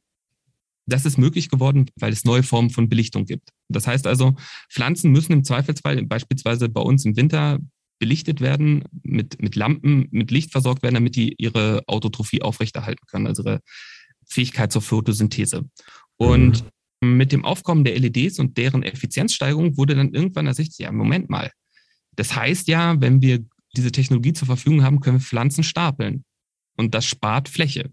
[0.88, 3.50] das ist möglich geworden, weil es neue Formen von Belichtung gibt.
[3.70, 4.36] Das heißt also,
[4.72, 7.60] Pflanzen müssen im Zweifelsfall beispielsweise bei uns im Winter
[8.00, 13.28] belichtet werden, mit, mit Lampen, mit Licht versorgt werden, damit die ihre Autotrophie aufrechterhalten können,
[13.28, 13.60] also ihre
[14.26, 15.70] Fähigkeit zur Photosynthese.
[16.18, 16.64] Und
[17.02, 17.18] mhm.
[17.18, 21.52] mit dem Aufkommen der LEDs und deren Effizienzsteigerung wurde dann irgendwann ersichtlich, ja, Moment mal.
[22.16, 23.46] Das heißt ja, wenn wir
[23.78, 26.24] diese Technologie zur Verfügung haben, können wir Pflanzen stapeln.
[26.78, 27.92] Und das spart Fläche.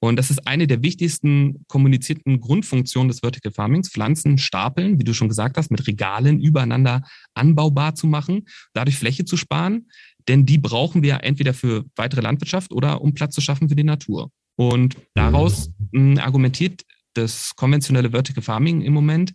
[0.00, 5.12] Und das ist eine der wichtigsten kommunizierten Grundfunktionen des Vertical Farmings, Pflanzen stapeln, wie du
[5.12, 7.02] schon gesagt hast, mit Regalen übereinander
[7.34, 9.88] anbaubar zu machen, dadurch Fläche zu sparen,
[10.28, 13.84] denn die brauchen wir entweder für weitere Landwirtschaft oder um Platz zu schaffen für die
[13.84, 14.30] Natur.
[14.56, 16.82] Und daraus mh, hm, argumentiert
[17.14, 19.32] das konventionelle Vertical Farming im Moment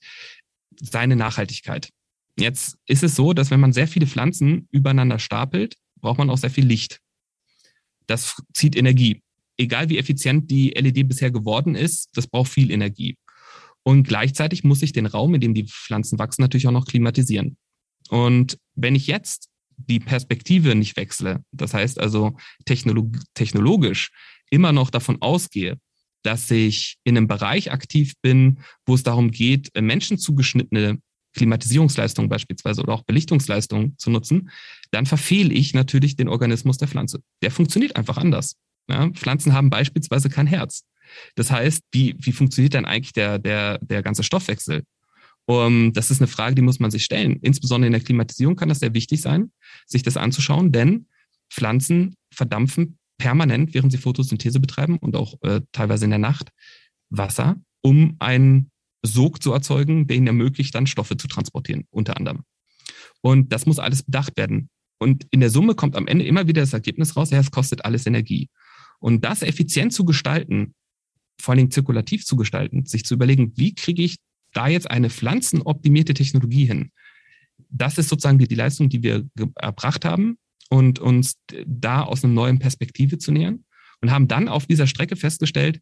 [0.79, 1.89] seine Nachhaltigkeit.
[2.37, 6.37] Jetzt ist es so, dass wenn man sehr viele Pflanzen übereinander stapelt, braucht man auch
[6.37, 6.99] sehr viel Licht.
[8.07, 9.21] Das zieht Energie
[9.57, 13.17] egal wie effizient die LED bisher geworden ist, das braucht viel Energie.
[13.83, 17.57] Und gleichzeitig muss ich den Raum, in dem die Pflanzen wachsen, natürlich auch noch klimatisieren.
[18.09, 24.11] Und wenn ich jetzt die Perspektive nicht wechsle, das heißt also technolog technologisch
[24.49, 25.77] immer noch davon ausgehe,
[26.21, 30.99] dass ich in einem Bereich aktiv bin, wo es darum geht, menschenzugeschnittene
[31.33, 34.49] Klimatisierungsleistungen beispielsweise oder auch Belichtungsleistungen zu nutzen,
[34.91, 37.21] dann verfehle ich natürlich den Organismus der Pflanze.
[37.41, 38.55] Der funktioniert einfach anders.
[38.89, 40.83] Ja, Pflanzen haben beispielsweise kein Herz.
[41.35, 44.83] Das heißt, wie, wie funktioniert dann eigentlich der, der, der ganze Stoffwechsel?
[45.45, 47.37] Um, das ist eine Frage, die muss man sich stellen.
[47.41, 49.51] Insbesondere in der Klimatisierung kann das sehr wichtig sein,
[49.85, 51.07] sich das anzuschauen, denn
[51.49, 56.49] Pflanzen verdampfen permanent, während sie Photosynthese betreiben und auch äh, teilweise in der Nacht
[57.09, 58.71] Wasser, um einen
[59.03, 62.43] Sog zu erzeugen, der ihnen ermöglicht, dann Stoffe zu transportieren, unter anderem.
[63.21, 64.69] Und das muss alles bedacht werden.
[64.99, 67.83] Und in der Summe kommt am Ende immer wieder das Ergebnis raus, ja, es kostet
[67.85, 68.49] alles Energie.
[68.99, 70.73] Und das effizient zu gestalten,
[71.39, 74.17] vor allen Dingen zirkulativ zu gestalten, sich zu überlegen, wie kriege ich
[74.53, 76.91] da jetzt eine pflanzenoptimierte Technologie hin?
[77.69, 80.37] Das ist sozusagen die, die Leistung, die wir erbracht haben
[80.69, 81.35] und uns
[81.65, 83.65] da aus einer neuen Perspektive zu nähern
[84.01, 85.79] und haben dann auf dieser Strecke festgestellt,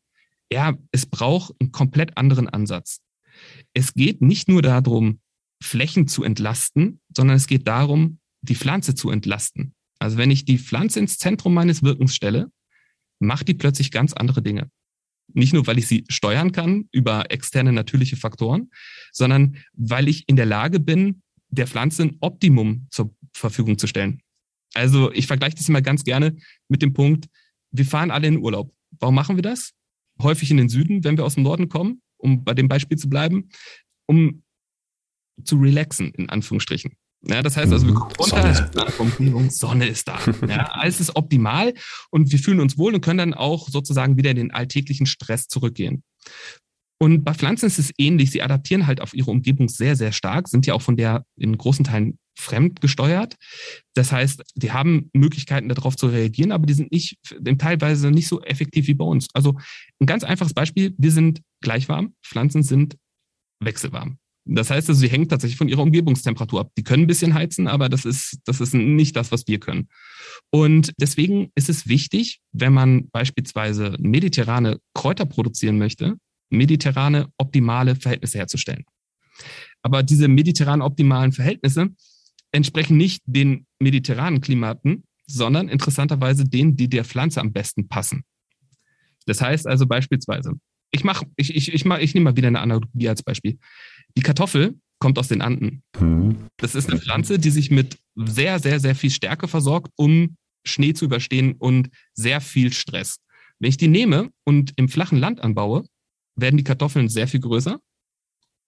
[0.51, 2.99] ja, es braucht einen komplett anderen Ansatz.
[3.73, 5.19] Es geht nicht nur darum,
[5.61, 9.73] Flächen zu entlasten, sondern es geht darum, die Pflanze zu entlasten.
[9.99, 12.51] Also wenn ich die Pflanze ins Zentrum meines Wirkens stelle,
[13.19, 14.71] macht die plötzlich ganz andere Dinge.
[15.33, 18.71] Nicht nur, weil ich sie steuern kann über externe natürliche Faktoren,
[19.11, 24.21] sondern weil ich in der Lage bin, der Pflanze ein Optimum zur Verfügung zu stellen.
[24.73, 26.35] Also ich vergleiche das immer ganz gerne
[26.67, 27.27] mit dem Punkt,
[27.71, 28.73] wir fahren alle in Urlaub.
[28.99, 29.73] Warum machen wir das?
[30.21, 33.09] Häufig in den Süden, wenn wir aus dem Norden kommen, um bei dem Beispiel zu
[33.09, 33.49] bleiben,
[34.07, 34.43] um
[35.43, 36.93] zu relaxen, in Anführungsstrichen.
[37.23, 38.71] Ja, das heißt also, wir gucken runter,
[39.19, 39.51] Sonne.
[39.51, 40.19] Sonne ist da.
[40.47, 41.73] Ja, alles ist optimal
[42.09, 45.47] und wir fühlen uns wohl und können dann auch sozusagen wieder in den alltäglichen Stress
[45.47, 46.03] zurückgehen.
[46.99, 48.31] Und bei Pflanzen ist es ähnlich.
[48.31, 51.57] Sie adaptieren halt auf ihre Umgebung sehr, sehr stark, sind ja auch von der in
[51.57, 53.37] großen Teilen fremd gesteuert.
[53.95, 57.17] Das heißt, die haben Möglichkeiten darauf zu reagieren, aber die sind nicht,
[57.57, 59.27] teilweise nicht so effektiv wie bei uns.
[59.33, 59.57] Also
[59.99, 60.93] ein ganz einfaches Beispiel.
[60.97, 62.15] Wir sind gleich warm.
[62.23, 62.97] Pflanzen sind
[63.59, 64.17] wechselwarm.
[64.45, 66.71] Das heißt also, sie hängen tatsächlich von ihrer Umgebungstemperatur ab.
[66.77, 69.87] Die können ein bisschen heizen, aber das ist, das ist nicht das, was wir können.
[70.49, 76.15] Und deswegen ist es wichtig, wenn man beispielsweise mediterrane Kräuter produzieren möchte,
[76.49, 78.83] mediterrane optimale Verhältnisse herzustellen.
[79.83, 81.89] Aber diese mediterranen optimalen Verhältnisse
[82.51, 88.23] entsprechen nicht den mediterranen Klimaten, sondern interessanterweise denen, die der Pflanze am besten passen.
[89.27, 90.53] Das heißt also beispielsweise,
[90.91, 93.57] ich mache, ich, ich, ich, mach, ich nehme mal wieder eine Analogie als Beispiel.
[94.17, 95.83] Die Kartoffel kommt aus den Anden.
[95.99, 96.47] Mhm.
[96.57, 100.93] Das ist eine Pflanze, die sich mit sehr, sehr, sehr viel Stärke versorgt, um Schnee
[100.93, 103.17] zu überstehen und sehr viel Stress.
[103.59, 105.85] Wenn ich die nehme und im flachen Land anbaue,
[106.35, 107.79] werden die Kartoffeln sehr viel größer.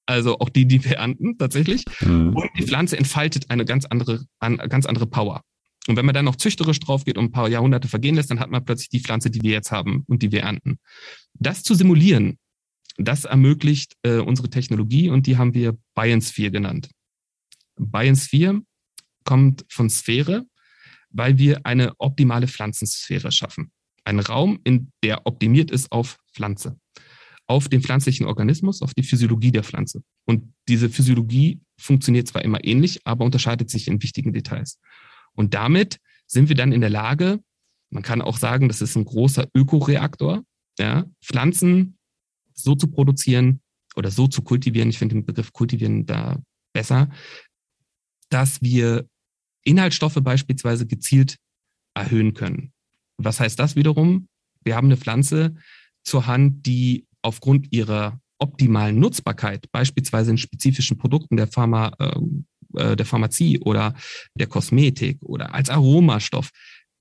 [0.06, 1.86] Also auch die, die wir ernten tatsächlich.
[2.02, 2.36] Mhm.
[2.36, 5.42] Und die Pflanze entfaltet eine ganz andere, eine ganz andere Power.
[5.88, 8.40] Und wenn man dann noch züchterisch drauf geht und ein paar Jahrhunderte vergehen lässt, dann
[8.40, 10.80] hat man plötzlich die Pflanze, die wir jetzt haben und die wir ernten.
[11.34, 12.38] Das zu simulieren,
[12.98, 16.90] das ermöglicht äh, unsere Technologie und die haben wir Biosphere genannt.
[17.76, 18.62] Biosphere
[19.26, 20.46] kommt von Sphäre,
[21.10, 23.72] weil wir eine optimale Pflanzensphäre schaffen.
[24.06, 26.78] Ein Raum, in der optimiert ist auf Pflanze,
[27.48, 30.04] auf den pflanzlichen Organismus, auf die Physiologie der Pflanze.
[30.26, 34.80] Und diese Physiologie funktioniert zwar immer ähnlich, aber unterscheidet sich in wichtigen Details.
[35.36, 37.40] Und damit sind wir dann in der Lage,
[37.90, 40.44] man kann auch sagen, das ist ein großer Ökoreaktor,
[40.80, 41.98] ja, Pflanzen
[42.54, 43.62] so zu produzieren
[43.96, 46.42] oder so zu kultivieren, ich finde den Begriff kultivieren da
[46.74, 47.10] besser,
[48.30, 49.08] dass wir
[49.64, 51.38] Inhaltsstoffe beispielsweise gezielt
[51.94, 52.74] erhöhen können.
[53.18, 54.28] Was heißt das wiederum?
[54.64, 55.56] Wir haben eine Pflanze
[56.04, 62.20] zur Hand, die aufgrund ihrer optimalen Nutzbarkeit, beispielsweise in spezifischen Produkten der Pharma, äh,
[62.78, 63.94] äh, der Pharmazie oder
[64.36, 66.50] der Kosmetik oder als Aromastoff.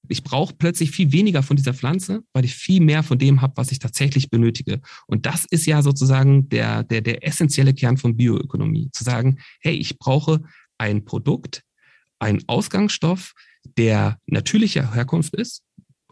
[0.09, 3.57] Ich brauche plötzlich viel weniger von dieser Pflanze, weil ich viel mehr von dem habe,
[3.57, 4.81] was ich tatsächlich benötige.
[5.07, 8.91] Und das ist ja sozusagen der, der, der essentielle Kern von Bioökonomie.
[8.93, 10.43] Zu sagen, hey, ich brauche
[10.79, 11.63] ein Produkt,
[12.19, 13.33] einen Ausgangsstoff,
[13.79, 15.63] der natürlicher Herkunft ist,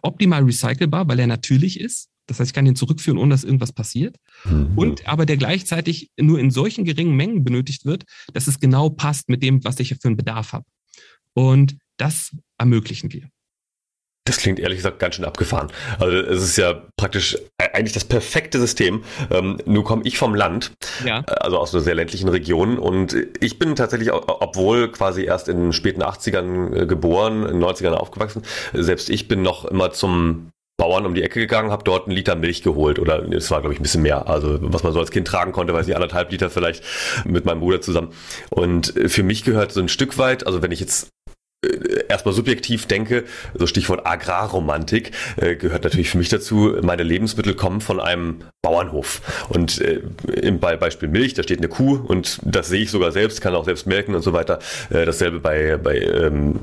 [0.02, 2.09] optimal recycelbar, weil er natürlich ist.
[2.30, 4.16] Das heißt, ich kann ihn zurückführen, ohne dass irgendwas passiert.
[4.44, 4.72] Mhm.
[4.76, 9.28] Und aber der gleichzeitig nur in solchen geringen Mengen benötigt wird, dass es genau passt
[9.28, 10.64] mit dem, was ich für einen Bedarf habe.
[11.34, 13.28] Und das ermöglichen wir.
[14.26, 15.72] Das klingt ehrlich gesagt ganz schön abgefahren.
[15.98, 19.02] Also es ist ja praktisch eigentlich das perfekte System.
[19.30, 20.72] Ähm, nun komme ich vom Land,
[21.04, 21.24] ja.
[21.24, 25.72] also aus einer sehr ländlichen Region und ich bin tatsächlich, obwohl quasi erst in den
[25.72, 31.04] späten 80ern äh, geboren, in den 90ern aufgewachsen, selbst ich bin noch immer zum Bauern
[31.04, 33.80] um die Ecke gegangen, habe dort einen Liter Milch geholt oder es war glaube ich
[33.80, 36.48] ein bisschen mehr, also was man so als Kind tragen konnte, weiß ich anderthalb Liter
[36.48, 36.82] vielleicht
[37.26, 38.14] mit meinem Bruder zusammen.
[38.48, 41.19] Und für mich gehört so ein Stück weit, also wenn ich jetzt äh,
[42.08, 47.80] erstmal subjektiv denke, so Stichwort Agrarromantik, äh, gehört natürlich für mich dazu, meine Lebensmittel kommen
[47.80, 49.20] von einem Bauernhof.
[49.48, 50.00] Und äh,
[50.40, 53.64] im Beispiel Milch, da steht eine Kuh und das sehe ich sogar selbst, kann auch
[53.64, 54.58] selbst melken und so weiter.
[54.90, 56.60] Äh, dasselbe bei, bei ähm,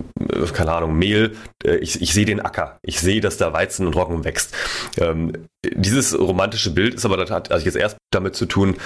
[0.53, 1.35] keine Ahnung, Mehl.
[1.63, 2.77] Äh, ich, ich sehe den Acker.
[2.81, 4.55] Ich sehe, dass da Weizen und Roggen wächst.
[4.99, 5.33] Ähm,
[5.63, 8.77] dieses romantische Bild ist aber, das hat also jetzt erst damit zu tun,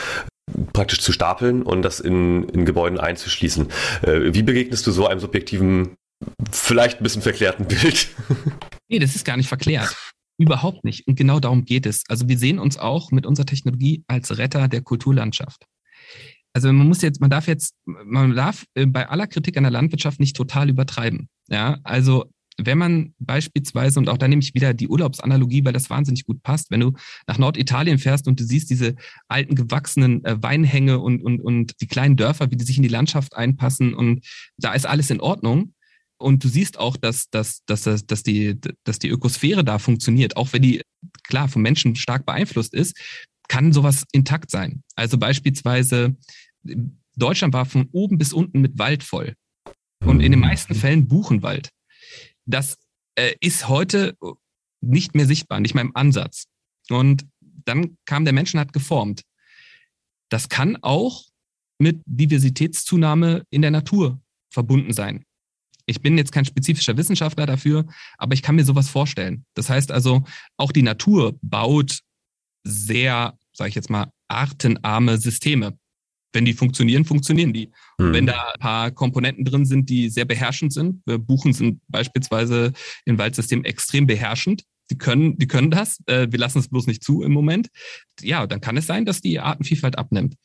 [0.73, 3.67] praktisch zu stapeln und das in, in Gebäuden einzuschließen.
[4.01, 5.95] Äh, wie begegnest du so einem subjektiven
[6.51, 8.09] vielleicht ein bisschen verklärten Bild.
[8.89, 9.95] Nee, das ist gar nicht verklärt.
[10.37, 11.07] Überhaupt nicht.
[11.07, 12.03] Und genau darum geht es.
[12.09, 15.65] Also wir sehen uns auch mit unserer Technologie als Retter der Kulturlandschaft.
[16.51, 19.71] Also man muss jetzt, man darf jetzt, man darf äh, bei aller Kritik an der
[19.71, 21.29] Landwirtschaft nicht total übertreiben.
[21.47, 22.25] Ja, also
[22.57, 26.43] wenn man beispielsweise, und auch da nehme ich wieder die Urlaubsanalogie, weil das wahnsinnig gut
[26.43, 26.93] passt, wenn du
[27.27, 28.95] nach Norditalien fährst und du siehst diese
[29.29, 32.89] alten gewachsenen äh, Weinhänge und, und, und die kleinen Dörfer, wie die sich in die
[32.89, 34.25] Landschaft einpassen und
[34.57, 35.73] da ist alles in Ordnung,
[36.21, 40.53] und du siehst auch, dass, dass, dass, dass, die, dass die Ökosphäre da funktioniert, auch
[40.53, 40.81] wenn die
[41.23, 42.97] klar vom Menschen stark beeinflusst ist,
[43.47, 44.83] kann sowas intakt sein.
[44.95, 46.15] Also beispielsweise,
[47.15, 49.35] Deutschland war von oben bis unten mit Wald voll.
[50.05, 51.69] Und in den meisten Fällen Buchenwald.
[52.45, 52.77] Das
[53.15, 54.17] äh, ist heute
[54.79, 56.45] nicht mehr sichtbar, nicht mehr im Ansatz.
[56.89, 59.23] Und dann kam der Mensch und hat geformt.
[60.29, 61.25] Das kann auch
[61.77, 65.25] mit Diversitätszunahme in der Natur verbunden sein.
[65.91, 67.85] Ich bin jetzt kein spezifischer Wissenschaftler dafür,
[68.17, 69.45] aber ich kann mir sowas vorstellen.
[69.53, 70.23] Das heißt also,
[70.57, 71.99] auch die Natur baut
[72.63, 75.77] sehr, sage ich jetzt mal, artenarme Systeme.
[76.33, 77.71] Wenn die funktionieren, funktionieren die.
[77.97, 78.13] Und mhm.
[78.13, 82.71] wenn da ein paar Komponenten drin sind, die sehr beherrschend sind, Buchen sind beispielsweise
[83.03, 85.99] im Waldsystem extrem beherrschend, die können, die können das.
[86.05, 87.69] Äh, wir lassen es bloß nicht zu im Moment.
[88.21, 90.35] Ja, dann kann es sein, dass die Artenvielfalt abnimmt.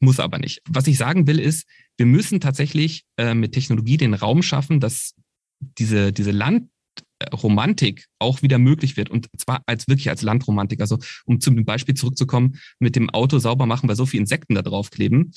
[0.00, 0.62] Muss aber nicht.
[0.68, 1.66] Was ich sagen will, ist,
[2.00, 5.12] wir müssen tatsächlich äh, mit Technologie den Raum schaffen, dass
[5.60, 10.80] diese, diese Landromantik auch wieder möglich wird und zwar als wirklich als Landromantik.
[10.80, 14.62] Also um zum Beispiel zurückzukommen, mit dem Auto sauber machen, weil so viele Insekten da
[14.62, 15.32] drauf kleben.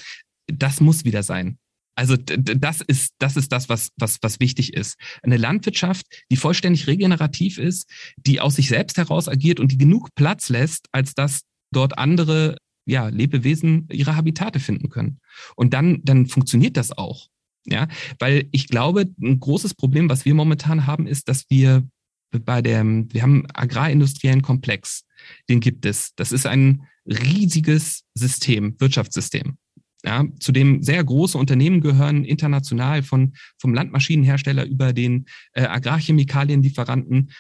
[0.48, 1.58] Das muss wieder sein.
[1.96, 4.96] Also das ist das ist das, was was was wichtig ist.
[5.22, 10.16] Eine Landwirtschaft, die vollständig regenerativ ist, die aus sich selbst heraus agiert und die genug
[10.16, 11.42] Platz lässt, als dass
[11.74, 15.20] dort andere ja, Lebewesen ihre Habitate finden können.
[15.56, 17.30] Und dann, dann funktioniert das auch.
[17.66, 17.88] Ja,
[18.20, 21.88] weil ich glaube, ein großes Problem, was wir momentan haben, ist, dass wir
[22.32, 25.06] bei dem, wir haben agrarindustriellen Komplex,
[25.50, 26.14] den gibt es.
[26.16, 29.58] Das ist ein riesiges System, Wirtschaftssystem.
[30.06, 37.32] Ja, zu dem sehr große Unternehmen gehören, international von, vom Landmaschinenhersteller über den äh, Agrarchemikalienlieferanten,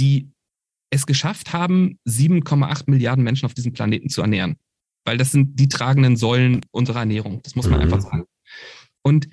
[0.00, 0.32] die
[0.90, 4.56] es geschafft haben, 7,8 Milliarden Menschen auf diesem Planeten zu ernähren
[5.04, 7.40] weil das sind die tragenden Säulen unserer Ernährung.
[7.42, 7.84] Das muss man mhm.
[7.84, 8.24] einfach sagen.
[9.02, 9.28] Und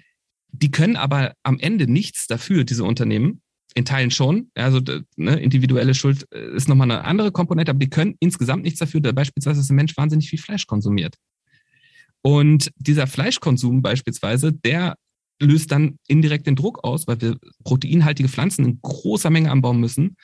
[0.52, 3.42] die können aber am Ende nichts dafür, diese Unternehmen.
[3.74, 4.52] In Teilen schon.
[4.54, 4.82] Also
[5.16, 9.00] ne, individuelle Schuld äh, ist nochmal eine andere Komponente, aber die können insgesamt nichts dafür,
[9.00, 11.16] da beispielsweise, dass der Mensch wahnsinnig viel Fleisch konsumiert.
[12.22, 14.98] Und dieser Fleischkonsum beispielsweise, der
[15.42, 20.18] löst dann indirekt den Druck aus, weil wir proteinhaltige Pflanzen in großer Menge anbauen müssen,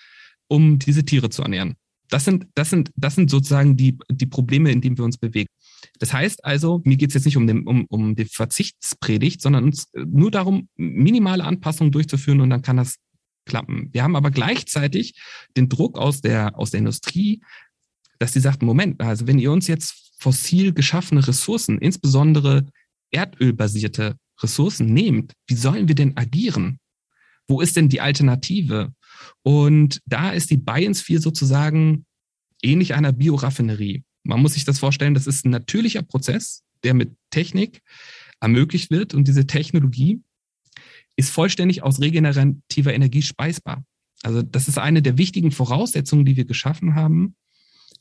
[0.50, 1.76] um diese Tiere zu ernähren.
[2.10, 5.50] Das sind, das sind, das sind sozusagen die, die Probleme, in denen wir uns bewegen.
[6.00, 9.66] Das heißt also, mir geht es jetzt nicht um, den, um, um die Verzichtspredigt, sondern
[9.66, 12.96] uns nur darum, minimale Anpassungen durchzuführen und dann kann das
[13.46, 13.90] klappen.
[13.94, 15.16] Wir haben aber gleichzeitig
[15.56, 17.42] den Druck aus der, aus der Industrie,
[18.20, 22.66] dass sie sagt, Moment, also wenn ihr uns jetzt fossil geschaffene Ressourcen, insbesondere
[23.12, 26.80] erdölbasierte Ressourcen nehmt, wie sollen wir denn agieren?
[27.48, 28.94] Wo ist denn die Alternative?
[29.48, 32.06] Und da ist die Biosphere sozusagen
[32.62, 34.04] ähnlich einer Bioraffinerie.
[34.24, 37.82] Man muss sich das vorstellen, das ist ein natürlicher Prozess, der mit Technik
[38.42, 39.14] ermöglicht wird.
[39.14, 40.22] Und diese Technologie
[41.16, 43.86] ist vollständig aus regenerativer Energie speisbar.
[44.22, 47.38] Also das ist eine der wichtigen Voraussetzungen, die wir geschaffen haben,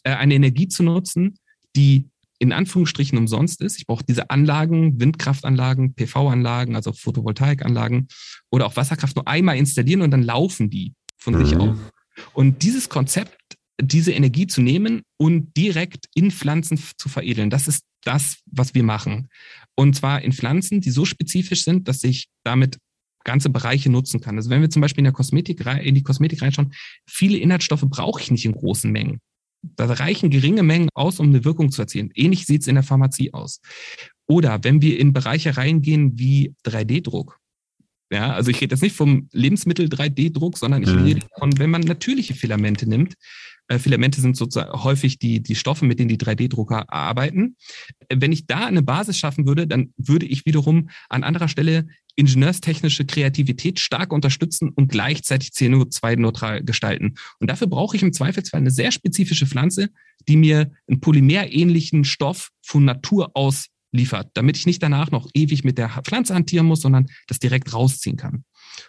[0.02, 1.38] äh, eine Energie zu nutzen,
[1.76, 2.08] die
[2.40, 3.78] in Anführungsstrichen umsonst ist.
[3.78, 8.08] Ich brauche diese Anlagen, Windkraftanlagen, PV-Anlagen, also Photovoltaikanlagen
[8.50, 11.44] oder auch Wasserkraft nur einmal installieren und dann laufen die von mhm.
[11.44, 11.76] sich auf.
[12.32, 13.36] Und dieses Konzept,
[13.80, 18.82] diese Energie zu nehmen und direkt in Pflanzen zu veredeln, das ist das, was wir
[18.82, 19.28] machen.
[19.74, 22.78] Und zwar in Pflanzen, die so spezifisch sind, dass ich damit
[23.24, 24.36] ganze Bereiche nutzen kann.
[24.36, 26.72] Also wenn wir zum Beispiel in der Kosmetik in die Kosmetik reinschauen,
[27.06, 29.18] viele Inhaltsstoffe brauche ich nicht in großen Mengen.
[29.62, 32.10] Da reichen geringe Mengen aus, um eine Wirkung zu erzielen.
[32.14, 33.60] Ähnlich sieht es in der Pharmazie aus.
[34.28, 37.38] Oder wenn wir in Bereiche reingehen wie 3D-Druck.
[38.10, 41.02] Ja, also ich rede jetzt nicht vom Lebensmittel 3D-Druck, sondern ich mhm.
[41.02, 43.14] rede von, wenn man natürliche Filamente nimmt.
[43.68, 47.56] Äh, Filamente sind sozusagen häufig die, die Stoffe, mit denen die 3D-Drucker arbeiten.
[48.12, 53.04] Wenn ich da eine Basis schaffen würde, dann würde ich wiederum an anderer Stelle ingenieurstechnische
[53.04, 57.14] Kreativität stark unterstützen und gleichzeitig CO2-neutral gestalten.
[57.40, 59.90] Und dafür brauche ich im Zweifelsfall eine sehr spezifische Pflanze,
[60.28, 63.66] die mir einen polymerähnlichen Stoff von Natur aus
[63.96, 67.72] liefert, damit ich nicht danach noch ewig mit der Pflanze hantieren muss, sondern das direkt
[67.72, 68.44] rausziehen kann.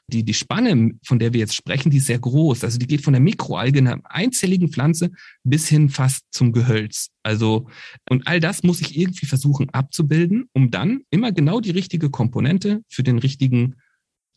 [0.07, 2.63] Die, die Spanne, von der wir jetzt sprechen, die ist sehr groß.
[2.63, 5.11] Also die geht von der Mikroalge, einer einzelligen Pflanze,
[5.43, 7.09] bis hin fast zum Gehölz.
[7.23, 7.69] Also,
[8.09, 12.81] und all das muss ich irgendwie versuchen abzubilden, um dann immer genau die richtige Komponente
[12.89, 13.75] für den richtigen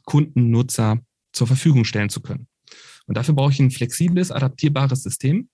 [0.04, 1.00] Kundennutzer
[1.32, 2.46] zur Verfügung stellen zu können.
[3.06, 5.48] Und dafür brauche ich ein flexibles, adaptierbares System.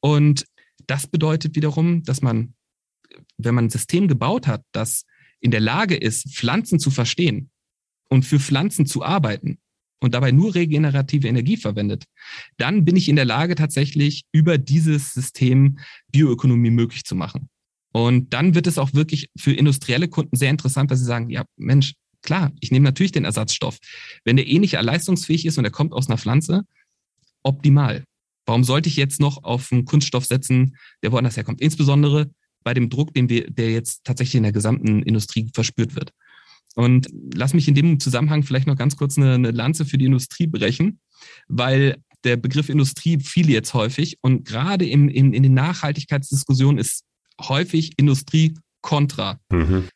[0.00, 0.46] Und
[0.86, 2.54] das bedeutet wiederum, dass man,
[3.36, 5.04] wenn man ein System gebaut hat, das
[5.40, 7.50] in der Lage ist, Pflanzen zu verstehen,
[8.08, 9.58] und für Pflanzen zu arbeiten
[10.00, 12.04] und dabei nur regenerative Energie verwendet,
[12.56, 15.78] dann bin ich in der Lage, tatsächlich über dieses System
[16.10, 17.48] Bioökonomie möglich zu machen.
[17.92, 21.44] Und dann wird es auch wirklich für industrielle Kunden sehr interessant, dass sie sagen, ja,
[21.56, 23.78] Mensch, klar, ich nehme natürlich den Ersatzstoff.
[24.24, 26.64] Wenn der eh nicht leistungsfähig ist und er kommt aus einer Pflanze,
[27.42, 28.04] optimal.
[28.46, 31.60] Warum sollte ich jetzt noch auf einen Kunststoff setzen, der woanders herkommt?
[31.60, 32.30] Insbesondere
[32.64, 36.12] bei dem Druck, den wir, der jetzt tatsächlich in der gesamten Industrie verspürt wird.
[36.74, 40.04] Und lass mich in dem Zusammenhang vielleicht noch ganz kurz eine, eine Lanze für die
[40.04, 41.00] Industrie brechen,
[41.48, 47.04] weil der Begriff Industrie fiel jetzt häufig und gerade in, in, in den Nachhaltigkeitsdiskussionen ist
[47.40, 49.88] häufig Industrie kontra mhm.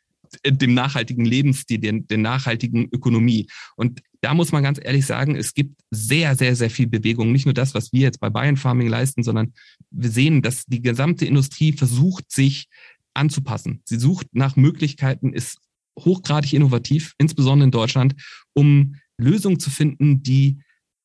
[0.45, 3.47] Dem nachhaltigen Lebensstil, der, der nachhaltigen Ökonomie.
[3.75, 7.31] Und da muss man ganz ehrlich sagen, es gibt sehr, sehr, sehr viel Bewegung.
[7.31, 9.53] Nicht nur das, was wir jetzt bei Bayern Farming leisten, sondern
[9.91, 12.67] wir sehen, dass die gesamte Industrie versucht, sich
[13.13, 13.81] anzupassen.
[13.85, 15.59] Sie sucht nach Möglichkeiten, ist
[15.97, 18.15] hochgradig innovativ, insbesondere in Deutschland,
[18.53, 20.59] um Lösungen zu finden, die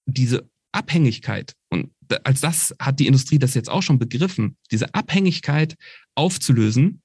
[0.07, 1.90] diese Abhängigkeit, und
[2.24, 5.77] als das hat die Industrie das jetzt auch schon begriffen, diese Abhängigkeit
[6.14, 7.03] aufzulösen,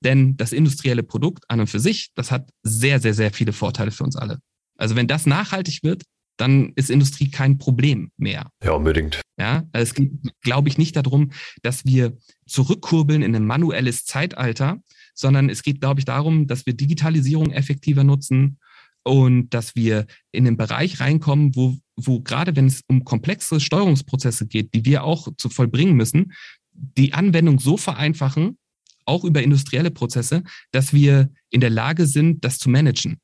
[0.00, 3.90] denn das industrielle Produkt an und für sich, das hat sehr, sehr, sehr viele Vorteile
[3.90, 4.38] für uns alle.
[4.76, 6.04] Also wenn das nachhaltig wird,
[6.40, 8.50] dann ist Industrie kein Problem mehr.
[8.64, 9.20] Ja, unbedingt.
[9.38, 10.10] Ja, es geht,
[10.40, 11.32] glaube ich, nicht darum,
[11.62, 14.78] dass wir zurückkurbeln in ein manuelles Zeitalter,
[15.14, 18.58] sondern es geht, glaube ich, darum, dass wir Digitalisierung effektiver nutzen
[19.02, 24.46] und dass wir in den Bereich reinkommen, wo, wo gerade wenn es um komplexe Steuerungsprozesse
[24.46, 26.32] geht, die wir auch zu vollbringen müssen,
[26.72, 28.56] die Anwendung so vereinfachen,
[29.04, 33.18] auch über industrielle Prozesse, dass wir in der Lage sind, das zu managen.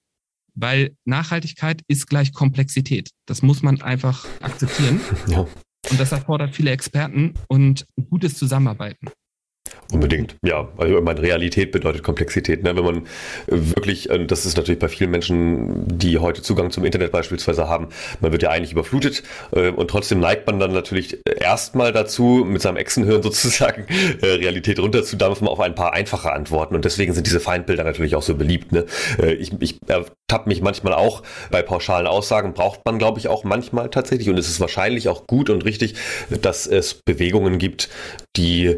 [0.55, 3.11] Weil Nachhaltigkeit ist gleich Komplexität.
[3.27, 5.01] Das muss man einfach akzeptieren.
[5.29, 5.47] Ja.
[5.89, 9.09] Und das erfordert viele Experten und gutes Zusammenarbeiten.
[9.93, 10.69] Unbedingt, ja.
[10.79, 12.63] Also meine Realität bedeutet Komplexität.
[12.65, 12.77] Ne?
[12.77, 13.07] Wenn man
[13.47, 17.89] wirklich, äh, das ist natürlich bei vielen Menschen, die heute Zugang zum Internet beispielsweise haben,
[18.21, 22.63] man wird ja eigentlich überflutet äh, und trotzdem neigt man dann natürlich erstmal dazu, mit
[22.63, 23.87] seinem Echsenhirn sozusagen
[24.23, 26.75] äh, Realität runterzudampfen auf ein paar einfache Antworten.
[26.75, 28.73] Und deswegen sind diese Feindbilder natürlich auch so beliebt.
[28.73, 28.87] Ne?
[29.39, 33.89] Ich, ich ertappe mich manchmal auch bei pauschalen Aussagen, braucht man, glaube ich, auch manchmal
[33.91, 34.29] tatsächlich.
[34.29, 35.95] Und es ist wahrscheinlich auch gut und richtig,
[36.43, 37.89] dass es Bewegungen gibt,
[38.37, 38.77] die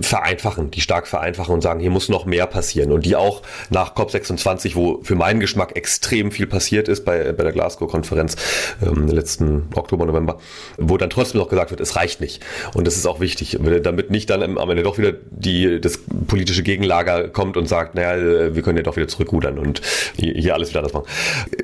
[0.00, 2.90] vereinfachen, die stark vereinfachen und sagen, hier muss noch mehr passieren.
[2.90, 7.44] Und die auch nach COP26, wo für meinen Geschmack extrem viel passiert ist bei, bei
[7.44, 8.36] der Glasgow-Konferenz
[8.84, 10.38] ähm, letzten Oktober, November,
[10.78, 12.42] wo dann trotzdem noch gesagt wird, es reicht nicht.
[12.74, 16.64] Und das ist auch wichtig, damit nicht dann am Ende doch wieder die, das politische
[16.64, 19.80] Gegenlager kommt und sagt, naja, wir können ja doch wieder zurückrudern und
[20.16, 21.06] hier alles wieder anders machen.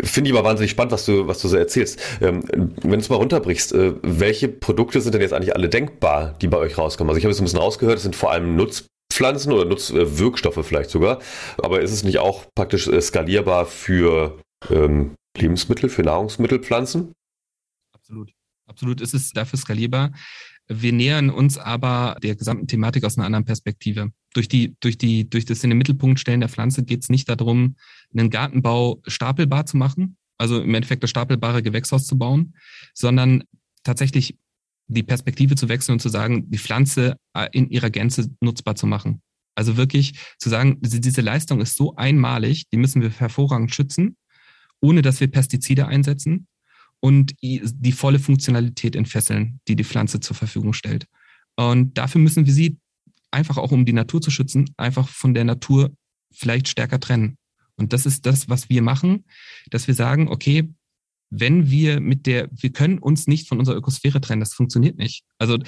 [0.05, 1.99] Finde ich aber wahnsinnig spannend, was du, was du so erzählst.
[2.21, 6.37] Ähm, wenn du es mal runterbrichst, äh, welche Produkte sind denn jetzt eigentlich alle denkbar,
[6.41, 7.11] die bei euch rauskommen?
[7.11, 10.65] Also ich habe jetzt ein bisschen rausgehört, gehört, es sind vor allem Nutzpflanzen oder Nutzwirkstoffe
[10.65, 11.21] vielleicht sogar.
[11.63, 17.13] Aber ist es nicht auch praktisch äh, skalierbar für ähm, Lebensmittel, für Nahrungsmittelpflanzen?
[17.93, 18.33] Absolut.
[18.67, 20.13] Absolut ist es dafür skalierbar.
[20.69, 24.11] Wir nähern uns aber der gesamten Thematik aus einer anderen Perspektive.
[24.35, 27.29] Durch die, durch die, durch das in den Mittelpunkt stellen der Pflanze geht es nicht
[27.31, 27.77] darum,
[28.13, 32.55] einen Gartenbau stapelbar zu machen, also im Endeffekt das stapelbare Gewächshaus zu bauen,
[32.93, 33.45] sondern
[33.83, 34.37] tatsächlich
[34.89, 38.87] die Perspektive zu wechseln und zu sagen, die Pflanze äh, in ihrer Gänze nutzbar zu
[38.87, 39.23] machen.
[39.55, 44.17] Also wirklich zu sagen, diese Leistung ist so einmalig, die müssen wir hervorragend schützen,
[44.81, 46.47] ohne dass wir Pestizide einsetzen
[47.01, 51.07] und die volle Funktionalität entfesseln, die die Pflanze zur Verfügung stellt.
[51.57, 52.79] Und dafür müssen wir sie
[53.33, 55.93] einfach auch, um die Natur zu schützen, einfach von der Natur
[56.33, 57.37] vielleicht stärker trennen.
[57.77, 59.25] Und das ist das, was wir machen,
[59.71, 60.69] dass wir sagen, okay,
[61.31, 65.25] wenn wir mit der, wir können uns nicht von unserer Ökosphäre trennen, das funktioniert nicht.
[65.39, 65.59] Also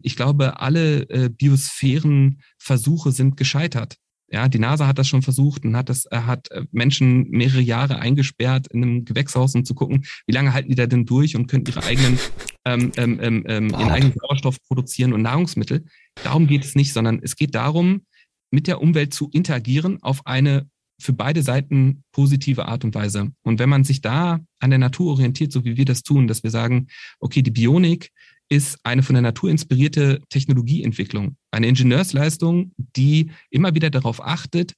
[0.00, 3.96] ich glaube, alle äh, Biosphärenversuche sind gescheitert.
[4.30, 7.62] Ja, die NASA hat das schon versucht und hat das, er hat äh, Menschen mehrere
[7.62, 11.34] Jahre eingesperrt in einem Gewächshaus, um zu gucken, wie lange halten die da denn durch
[11.34, 12.18] und können ihre eigenen,
[12.66, 15.86] ähm, ähm, ähm, ähm ihren eigenen Sauerstoff produzieren und Nahrungsmittel.
[16.22, 18.02] Darum geht es nicht, sondern es geht darum,
[18.50, 20.68] mit der Umwelt zu interagieren auf eine
[21.00, 23.30] für beide Seiten positive Art und Weise.
[23.42, 26.42] Und wenn man sich da an der Natur orientiert, so wie wir das tun, dass
[26.42, 26.88] wir sagen,
[27.20, 28.10] okay, die Bionik
[28.48, 34.74] ist eine von der Natur inspirierte Technologieentwicklung, eine Ingenieursleistung, die immer wieder darauf achtet,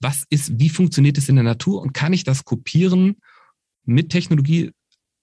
[0.00, 3.16] was ist, wie funktioniert es in der Natur und kann ich das kopieren
[3.84, 4.72] mit Technologie,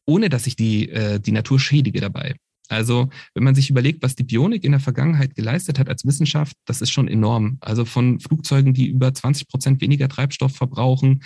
[0.05, 2.35] ohne dass ich die, äh, die Natur schädige dabei.
[2.69, 6.55] Also, wenn man sich überlegt, was die Bionik in der Vergangenheit geleistet hat als Wissenschaft,
[6.65, 7.57] das ist schon enorm.
[7.61, 11.23] Also von Flugzeugen, die über 20 Prozent weniger Treibstoff verbrauchen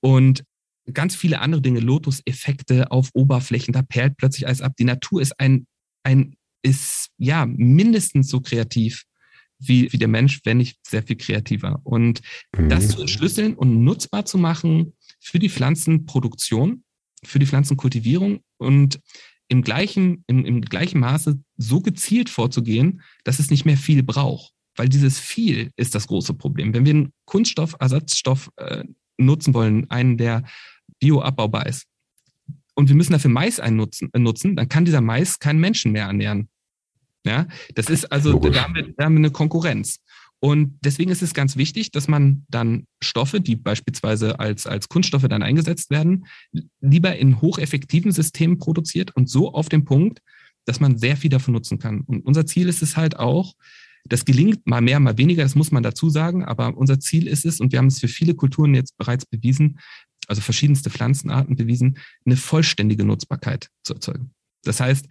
[0.00, 0.44] und
[0.92, 4.74] ganz viele andere Dinge, Lotus-Effekte auf Oberflächen, da perlt plötzlich alles ab.
[4.78, 5.66] Die Natur ist ein,
[6.04, 9.04] ein, ist ja mindestens so kreativ
[9.58, 11.80] wie, wie der Mensch, wenn nicht sehr viel kreativer.
[11.84, 12.20] Und
[12.56, 12.68] mhm.
[12.68, 16.84] das zu entschlüsseln und nutzbar zu machen für die Pflanzenproduktion,
[17.24, 19.00] für die Pflanzenkultivierung und
[19.48, 24.52] im gleichen, im, im gleichen Maße so gezielt vorzugehen, dass es nicht mehr viel braucht.
[24.76, 26.74] Weil dieses viel ist das große Problem.
[26.74, 28.84] Wenn wir einen Kunststoffersatzstoff äh,
[29.18, 30.44] nutzen wollen, einen, der
[30.98, 31.86] bioabbaubar ist,
[32.74, 36.06] und wir müssen dafür Mais einnutzen, äh, nutzen, dann kann dieser Mais keinen Menschen mehr
[36.06, 36.48] ernähren.
[37.26, 40.00] Ja, das ist also, da haben, wir, da haben wir eine Konkurrenz.
[40.44, 45.26] Und deswegen ist es ganz wichtig, dass man dann Stoffe, die beispielsweise als, als Kunststoffe
[45.26, 46.26] dann eingesetzt werden,
[46.82, 50.20] lieber in hocheffektiven Systemen produziert und so auf den Punkt,
[50.66, 52.02] dass man sehr viel davon nutzen kann.
[52.02, 53.54] Und unser Ziel ist es halt auch,
[54.04, 57.46] das gelingt mal mehr, mal weniger, das muss man dazu sagen, aber unser Ziel ist
[57.46, 59.78] es, und wir haben es für viele Kulturen jetzt bereits bewiesen,
[60.26, 64.34] also verschiedenste Pflanzenarten bewiesen, eine vollständige Nutzbarkeit zu erzeugen.
[64.62, 65.06] Das heißt,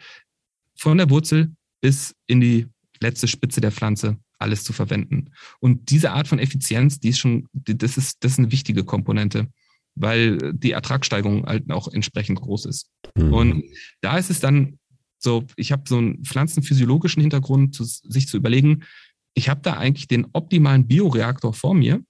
[0.77, 2.67] von der Wurzel bis in die
[2.99, 5.31] letzte Spitze der Pflanze alles zu verwenden.
[5.59, 9.47] Und diese Art von Effizienz, die ist schon, das ist, das ist eine wichtige Komponente,
[9.95, 12.91] weil die Ertragssteigerung halt auch entsprechend groß ist.
[13.15, 13.33] Mhm.
[13.33, 13.63] Und
[14.01, 14.77] da ist es dann
[15.17, 18.83] so, ich habe so einen pflanzenphysiologischen Hintergrund, zu, sich zu überlegen,
[19.33, 22.03] ich habe da eigentlich den optimalen Bioreaktor vor mir.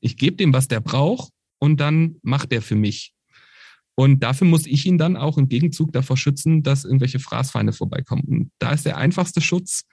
[0.00, 3.14] Ich gebe dem, was der braucht, und dann macht der für mich.
[3.94, 8.24] Und dafür muss ich ihn dann auch im Gegenzug davor schützen, dass irgendwelche Fraßfeinde vorbeikommen.
[8.24, 9.84] Und da ist der einfachste Schutz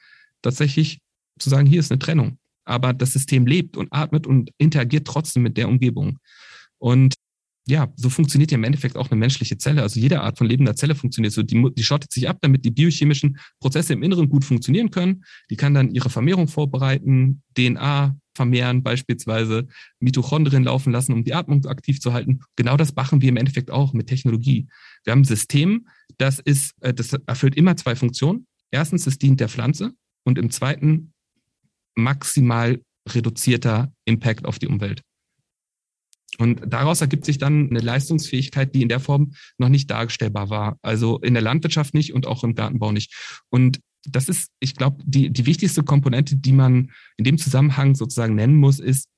[0.42, 1.00] tatsächlich
[1.40, 2.38] zu sagen, hier ist eine Trennung.
[2.66, 6.20] Aber das System lebt und atmet und interagiert trotzdem mit der Umgebung.
[6.78, 7.16] Und
[7.70, 9.84] ja, so funktioniert ja im Endeffekt auch eine menschliche Zelle.
[9.84, 11.44] Also jede Art von lebender Zelle funktioniert so.
[11.44, 15.24] Die, die schottet sich ab, damit die biochemischen Prozesse im Inneren gut funktionieren können.
[15.52, 19.68] Die kann dann ihre Vermehrung vorbereiten, DNA vermehren, beispielsweise
[20.00, 22.40] Mitochondrien laufen lassen, um die Atmung aktiv zu halten.
[22.56, 24.68] Genau das machen wir im Endeffekt auch mit Technologie.
[25.04, 25.88] Wir haben ein System,
[26.18, 28.48] das ist, äh, das erfüllt immer zwei Funktionen.
[28.72, 31.14] Erstens, es dient der Pflanze und im zweiten
[32.04, 35.02] maximal reduzierter Impact auf die Umwelt.
[36.38, 40.78] Und daraus ergibt sich dann eine Leistungsfähigkeit, die in der Form noch nicht darstellbar war.
[40.82, 43.14] Also in der Landwirtschaft nicht und auch im Gartenbau nicht.
[43.50, 48.36] Und das ist, ich glaube, die, die wichtigste Komponente, die man in dem Zusammenhang sozusagen
[48.36, 49.10] nennen muss, ist,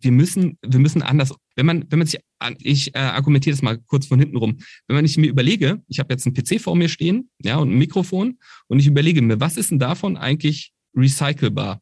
[0.00, 2.20] wir müssen, wir müssen anders, wenn man, wenn man sich,
[2.58, 4.58] ich äh, argumentiere das mal kurz von hinten rum.
[4.86, 7.70] Wenn man ich mir überlege, ich habe jetzt einen PC vor mir stehen, ja, und
[7.70, 11.80] ein Mikrofon, und ich überlege mir, was ist denn davon eigentlich recycelbar?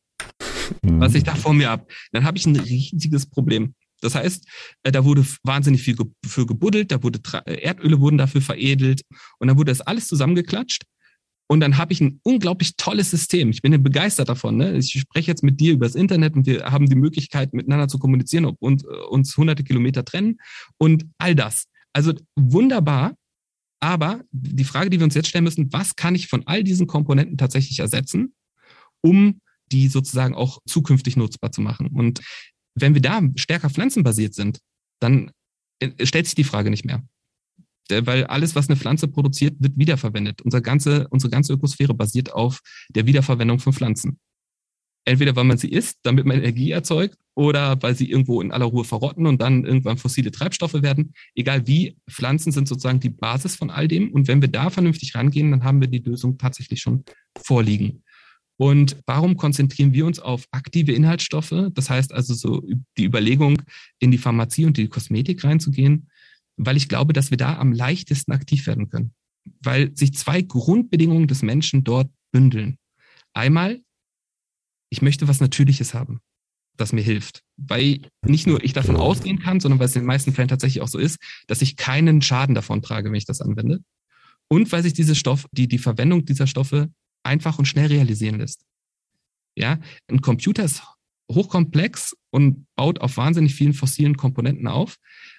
[0.82, 1.00] Mhm.
[1.00, 3.74] Was ich da vor mir habe, dann habe ich ein riesiges Problem.
[4.00, 4.46] Das heißt,
[4.82, 9.02] äh, da wurde wahnsinnig viel für gebuddelt, da wurde Erdöle wurden dafür veredelt
[9.38, 10.82] und dann wurde das alles zusammengeklatscht
[11.48, 13.50] und dann habe ich ein unglaublich tolles System.
[13.50, 14.56] Ich bin begeistert davon.
[14.56, 14.76] Ne?
[14.76, 17.98] Ich spreche jetzt mit dir über das Internet und wir haben die Möglichkeit, miteinander zu
[17.98, 20.38] kommunizieren, ob uns, äh, uns hunderte Kilometer trennen
[20.78, 21.66] und all das.
[21.92, 23.14] Also wunderbar.
[23.80, 26.86] Aber die Frage, die wir uns jetzt stellen müssen, was kann ich von all diesen
[26.86, 28.34] Komponenten tatsächlich ersetzen,
[29.06, 29.40] um
[29.72, 31.88] die sozusagen auch zukünftig nutzbar zu machen?
[31.88, 32.20] Und
[32.74, 34.58] wenn wir da stärker pflanzenbasiert sind,
[35.00, 35.30] dann
[35.80, 37.02] äh, stellt sich die Frage nicht mehr.
[37.88, 40.42] weil alles, was eine Pflanze produziert, wird wiederverwendet.
[40.42, 44.18] Unsere ganze, unsere ganze Ökosphäre basiert auf der Wiederverwendung von Pflanzen.
[45.04, 48.64] Entweder weil man sie isst, damit man Energie erzeugt, oder weil sie irgendwo in aller
[48.64, 51.12] Ruhe verrotten und dann irgendwann fossile Treibstoffe werden.
[51.34, 54.10] Egal wie, Pflanzen sind sozusagen die Basis von all dem.
[54.10, 57.04] Und wenn wir da vernünftig rangehen, dann haben wir die Lösung tatsächlich schon
[57.38, 58.02] vorliegen.
[58.58, 61.70] Und warum konzentrieren wir uns auf aktive Inhaltsstoffe?
[61.72, 63.60] Das heißt also so die Überlegung,
[63.98, 66.08] in die Pharmazie und die Kosmetik reinzugehen,
[66.56, 69.12] weil ich glaube, dass wir da am leichtesten aktiv werden können.
[69.60, 72.78] Weil sich zwei Grundbedingungen des Menschen dort bündeln.
[73.34, 73.82] Einmal,
[74.90, 76.20] ich möchte was Natürliches haben,
[76.76, 77.42] das mir hilft.
[77.58, 80.82] Weil nicht nur ich davon ausgehen kann, sondern weil es in den meisten Fällen tatsächlich
[80.82, 83.80] auch so ist, dass ich keinen Schaden davon trage, wenn ich das anwende.
[84.48, 86.90] Und weil sich diese Stoff, die, die Verwendung dieser Stoffe
[87.26, 88.64] einfach und schnell realisieren lässt.
[89.56, 90.82] Ja, ein Computer ist
[91.30, 94.96] hochkomplex und baut auf wahnsinnig vielen fossilen Komponenten auf.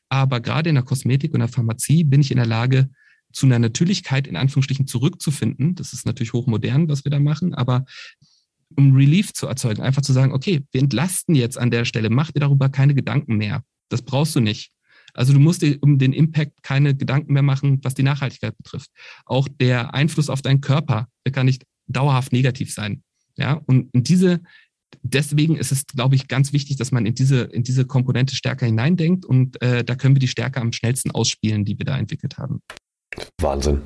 [0.09, 2.89] Aber gerade in der Kosmetik und der Pharmazie bin ich in der Lage,
[3.33, 5.75] zu einer Natürlichkeit in Anführungsstrichen zurückzufinden.
[5.75, 7.85] Das ist natürlich hochmodern, was wir da machen, aber
[8.75, 12.31] um Relief zu erzeugen, einfach zu sagen, okay, wir entlasten jetzt an der Stelle, mach
[12.31, 13.63] dir darüber keine Gedanken mehr.
[13.89, 14.71] Das brauchst du nicht.
[15.13, 18.89] Also du musst dir um den Impact keine Gedanken mehr machen, was die Nachhaltigkeit betrifft.
[19.25, 23.03] Auch der Einfluss auf deinen Körper, der kann nicht dauerhaft negativ sein.
[23.37, 24.41] Ja, und diese,
[25.03, 28.65] deswegen ist es, glaube ich, ganz wichtig, dass man in diese, in diese Komponente stärker
[28.65, 32.37] hineindenkt und äh, da können wir die Stärke am schnellsten ausspielen, die wir da entwickelt
[32.37, 32.61] haben.
[33.39, 33.83] Wahnsinn.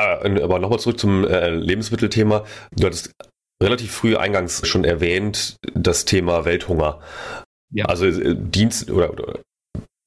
[0.00, 2.44] Äh, aber nochmal zurück zum äh, Lebensmittelthema.
[2.76, 3.12] Du hattest
[3.62, 7.00] relativ früh eingangs schon erwähnt, das Thema Welthunger.
[7.70, 7.86] Ja.
[7.86, 9.40] Also äh, Dienst oder, oder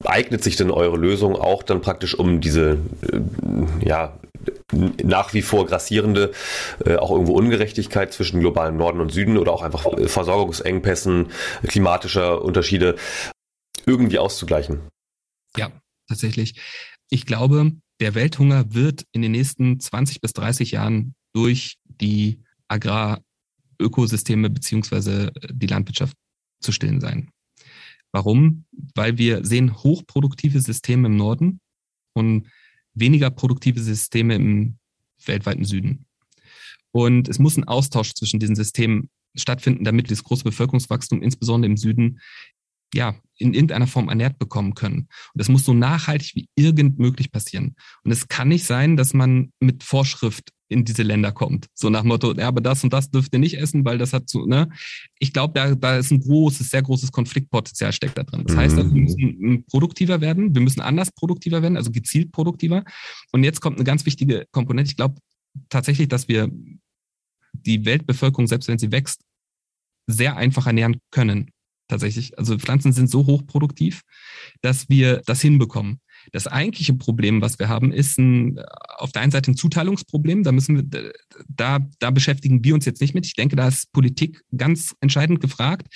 [0.04, 2.78] eignet sich denn eure Lösung auch dann praktisch um diese
[3.84, 4.18] ja
[5.02, 6.32] nach wie vor grassierende
[6.84, 11.28] äh, auch irgendwo Ungerechtigkeit zwischen globalem Norden und Süden oder auch einfach Versorgungsengpässen,
[11.66, 12.96] klimatischer Unterschiede
[13.86, 14.80] irgendwie auszugleichen?
[15.56, 15.70] Ja,
[16.08, 16.60] tatsächlich.
[17.10, 24.50] Ich glaube, der Welthunger wird in den nächsten 20 bis 30 Jahren durch die Agrarökosysteme
[24.50, 26.16] beziehungsweise die Landwirtschaft
[26.60, 27.30] zu stillen sein.
[28.12, 28.64] Warum?
[28.94, 31.60] Weil wir sehen hochproduktive Systeme im Norden
[32.14, 32.48] und
[32.94, 34.78] weniger produktive Systeme im
[35.24, 36.06] weltweiten Süden.
[36.92, 41.70] Und es muss ein Austausch zwischen diesen Systemen stattfinden, damit wir das große Bevölkerungswachstum, insbesondere
[41.70, 42.20] im Süden,
[42.94, 45.00] ja, in irgendeiner Form ernährt bekommen können.
[45.00, 47.76] Und das muss so nachhaltig wie irgend möglich passieren.
[48.02, 51.66] Und es kann nicht sein, dass man mit Vorschrift in diese Länder kommt.
[51.74, 54.28] So nach Motto, ja, aber das und das dürft ihr nicht essen, weil das hat
[54.28, 54.68] so, ne?
[55.18, 58.44] Ich glaube, da, da ist ein großes, sehr großes Konfliktpotenzial steckt da drin.
[58.46, 59.64] Das heißt, also, wir müssen mhm.
[59.66, 62.84] produktiver werden, wir müssen anders produktiver werden, also gezielt produktiver.
[63.32, 64.90] Und jetzt kommt eine ganz wichtige Komponente.
[64.90, 65.16] Ich glaube
[65.68, 66.50] tatsächlich, dass wir
[67.52, 69.22] die Weltbevölkerung, selbst wenn sie wächst,
[70.06, 71.50] sehr einfach ernähren können
[71.88, 72.38] tatsächlich.
[72.38, 74.02] Also Pflanzen sind so hochproduktiv,
[74.60, 76.00] dass wir das hinbekommen.
[76.32, 78.58] Das eigentliche Problem, was wir haben, ist ein,
[78.96, 80.42] auf der einen Seite ein Zuteilungsproblem.
[80.42, 81.12] Da müssen wir,
[81.48, 83.26] da, da beschäftigen wir uns jetzt nicht mit.
[83.26, 85.88] Ich denke, da ist Politik ganz entscheidend gefragt,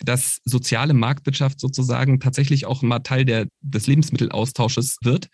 [0.00, 5.28] dass soziale Marktwirtschaft sozusagen tatsächlich auch mal Teil der, des Lebensmittelaustausches wird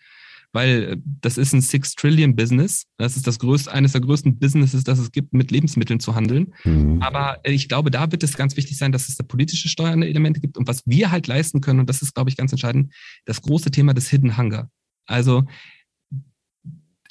[0.51, 2.85] weil äh, das ist ein Six Trillion Business.
[2.97, 6.53] Das ist das größte, eines der größten Businesses, das es gibt, mit Lebensmitteln zu handeln.
[6.63, 7.01] Mhm.
[7.01, 10.07] Aber äh, ich glaube, da wird es ganz wichtig sein, dass es da politische steuernde
[10.07, 10.57] Elemente gibt.
[10.57, 12.93] Und was wir halt leisten können, und das ist, glaube ich, ganz entscheidend,
[13.25, 14.69] das große Thema des Hidden Hunger.
[15.05, 15.43] Also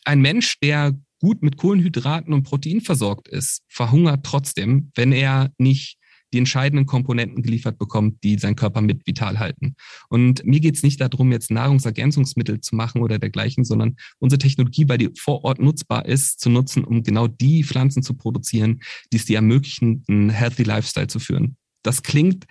[0.05, 5.99] ein Mensch, der gut mit Kohlenhydraten und Protein versorgt ist, verhungert trotzdem, wenn er nicht
[6.33, 9.75] die entscheidenden Komponenten geliefert bekommt, die seinen Körper mit vital halten.
[10.09, 14.89] Und mir geht es nicht darum, jetzt Nahrungsergänzungsmittel zu machen oder dergleichen, sondern unsere Technologie,
[14.89, 18.81] weil die vor Ort nutzbar ist, zu nutzen, um genau die Pflanzen zu produzieren,
[19.13, 21.57] die es dir ermöglichen, einen healthy Lifestyle zu führen.
[21.83, 22.45] Das klingt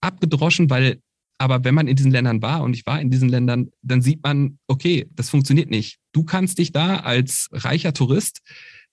[0.00, 1.00] abgedroschen, weil
[1.40, 4.24] aber wenn man in diesen Ländern war und ich war in diesen Ländern, dann sieht
[4.24, 5.98] man, okay, das funktioniert nicht.
[6.12, 8.40] Du kannst dich da als reicher Tourist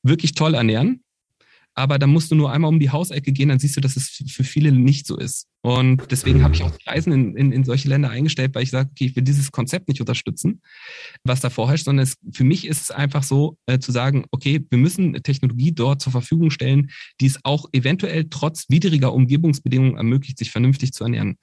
[0.04, 1.04] wirklich toll ernähren
[1.76, 4.24] aber dann musst du nur einmal um die Hausecke gehen, dann siehst du, dass es
[4.28, 5.48] für viele nicht so ist.
[5.62, 8.70] Und deswegen habe ich auch die Reisen in, in, in solche Länder eingestellt, weil ich
[8.70, 10.62] sage, okay, ich will dieses Konzept nicht unterstützen,
[11.26, 14.66] was da vorherrscht, sondern es, für mich ist es einfach so äh, zu sagen, okay,
[14.70, 20.38] wir müssen Technologie dort zur Verfügung stellen, die es auch eventuell trotz widriger Umgebungsbedingungen ermöglicht,
[20.38, 21.38] sich vernünftig zu ernähren.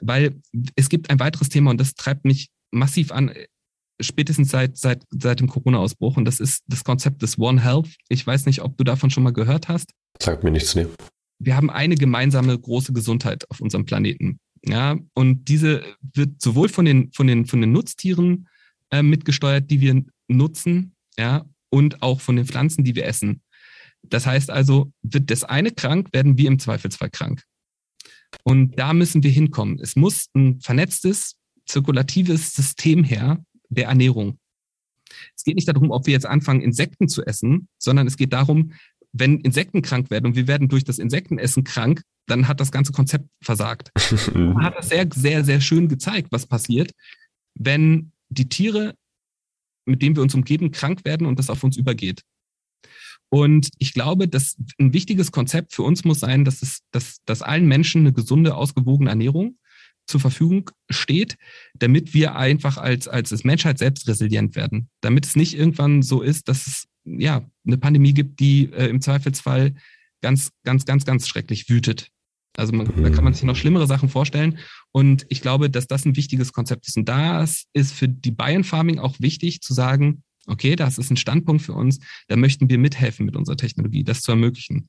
[0.00, 0.40] Weil
[0.76, 3.32] es gibt ein weiteres Thema und das treibt mich massiv an
[4.02, 6.16] spätestens seit, seit, seit dem Corona-Ausbruch.
[6.16, 7.88] Und das ist das Konzept des One Health.
[8.08, 9.90] Ich weiß nicht, ob du davon schon mal gehört hast.
[10.20, 10.86] Sagt mir nichts, nee.
[11.38, 14.38] Wir haben eine gemeinsame große Gesundheit auf unserem Planeten.
[14.64, 15.82] Ja, und diese
[16.14, 18.48] wird sowohl von den, von den, von den Nutztieren
[18.90, 23.42] äh, mitgesteuert, die wir nutzen, ja, und auch von den Pflanzen, die wir essen.
[24.02, 27.42] Das heißt also, wird das eine krank, werden wir im Zweifelsfall krank.
[28.44, 29.78] Und da müssen wir hinkommen.
[29.80, 31.36] Es muss ein vernetztes,
[31.66, 33.44] zirkulatives System her,
[33.74, 34.38] der Ernährung.
[35.36, 38.72] Es geht nicht darum, ob wir jetzt anfangen, Insekten zu essen, sondern es geht darum,
[39.12, 42.92] wenn Insekten krank werden und wir werden durch das Insektenessen krank, dann hat das ganze
[42.92, 43.90] Konzept versagt.
[44.34, 46.92] Man hat das sehr, sehr, sehr schön gezeigt, was passiert,
[47.54, 48.94] wenn die Tiere,
[49.84, 52.22] mit denen wir uns umgeben, krank werden und das auf uns übergeht.
[53.28, 57.42] Und ich glaube, dass ein wichtiges Konzept für uns muss sein, dass es, dass, dass
[57.42, 59.58] allen Menschen eine gesunde, ausgewogene Ernährung
[60.06, 61.36] zur Verfügung steht,
[61.74, 64.88] damit wir einfach als, als Menschheit selbst resilient werden.
[65.00, 69.00] Damit es nicht irgendwann so ist, dass es ja eine Pandemie gibt, die äh, im
[69.00, 69.74] Zweifelsfall
[70.20, 72.08] ganz, ganz, ganz, ganz schrecklich wütet.
[72.56, 74.58] Also man, da kann man sich noch schlimmere Sachen vorstellen.
[74.90, 76.96] Und ich glaube, dass das ein wichtiges Konzept ist.
[76.96, 81.16] Und das ist für die Bayern Farming auch wichtig zu sagen, okay, das ist ein
[81.16, 84.88] Standpunkt für uns, da möchten wir mithelfen mit unserer Technologie, das zu ermöglichen.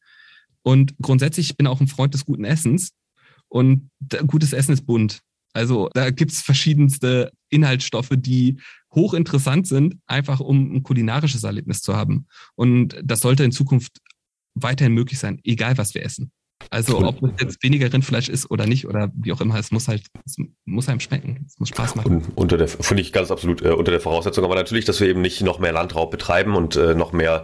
[0.64, 2.92] Und grundsätzlich ich bin auch ein Freund des guten Essens.
[3.54, 3.92] Und
[4.26, 5.22] gutes Essen ist bunt.
[5.54, 8.60] Also da gibt's verschiedenste Inhaltsstoffe, die
[8.96, 12.26] hochinteressant sind, einfach um ein kulinarisches Erlebnis zu haben.
[12.56, 14.00] Und das sollte in Zukunft
[14.56, 16.32] weiterhin möglich sein, egal was wir essen.
[16.74, 19.88] Also ob es jetzt weniger Rindfleisch ist oder nicht oder wie auch immer, es muss
[19.88, 22.16] halt, es muss einem schmecken, es muss Spaß machen.
[22.16, 25.08] Und unter der, finde ich ganz absolut äh, unter der Voraussetzung, aber natürlich, dass wir
[25.08, 27.44] eben nicht noch mehr Landraub betreiben und äh, noch mehr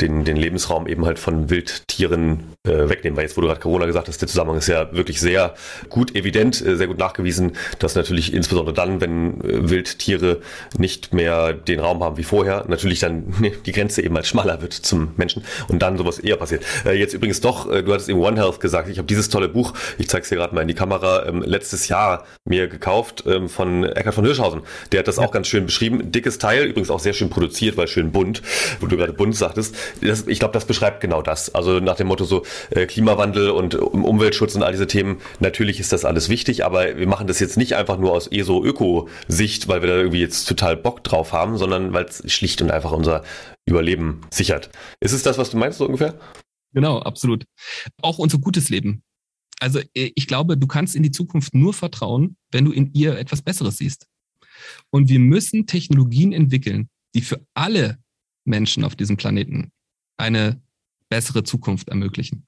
[0.00, 3.18] den, den Lebensraum eben halt von Wildtieren äh, wegnehmen.
[3.18, 5.54] Weil jetzt, wo du gerade Corona gesagt hast, der Zusammenhang ist ja wirklich sehr
[5.90, 10.40] gut evident, äh, sehr gut nachgewiesen, dass natürlich insbesondere dann, wenn äh, Wildtiere
[10.78, 13.34] nicht mehr den Raum haben wie vorher, natürlich dann
[13.66, 16.64] die Grenze eben halt schmaler wird zum Menschen und dann sowas eher passiert.
[16.86, 19.74] Äh, jetzt übrigens doch, du hattest eben One Health gesagt, ich habe dieses tolle Buch,
[19.98, 23.48] ich zeige es dir gerade mal in die Kamera, ähm, letztes Jahr mir gekauft ähm,
[23.48, 24.62] von Eckhard von Hirschhausen.
[24.92, 25.24] Der hat das ja.
[25.24, 26.12] auch ganz schön beschrieben.
[26.12, 28.42] Dickes Teil, übrigens auch sehr schön produziert, weil schön bunt,
[28.80, 29.74] wo du gerade bunt sagtest.
[30.00, 31.54] Das, ich glaube, das beschreibt genau das.
[31.54, 35.20] Also nach dem Motto so äh, Klimawandel und Umweltschutz und all diese Themen.
[35.38, 39.68] Natürlich ist das alles wichtig, aber wir machen das jetzt nicht einfach nur aus ESO-Öko-Sicht,
[39.68, 42.92] weil wir da irgendwie jetzt total Bock drauf haben, sondern weil es schlicht und einfach
[42.92, 43.22] unser
[43.66, 44.70] Überleben sichert.
[45.00, 46.14] Ist es das, was du meinst so ungefähr?
[46.72, 47.44] Genau, absolut.
[48.00, 49.02] Auch unser gutes Leben.
[49.60, 53.18] Also äh, ich glaube, du kannst in die Zukunft nur vertrauen, wenn du in ihr
[53.18, 54.06] etwas Besseres siehst.
[54.90, 57.98] Und wir müssen Technologien entwickeln, die für alle
[58.44, 59.72] Menschen auf diesem Planeten
[60.16, 60.60] eine
[61.08, 62.46] bessere Zukunft ermöglichen.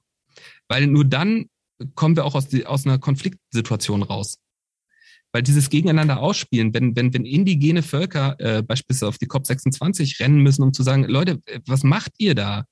[0.68, 1.46] Weil nur dann
[1.94, 4.38] kommen wir auch aus, die, aus einer Konfliktsituation raus.
[5.32, 10.42] Weil dieses Gegeneinander ausspielen, wenn, wenn, wenn indigene Völker äh, beispielsweise auf die COP26 rennen
[10.42, 12.66] müssen, um zu sagen, Leute, äh, was macht ihr da?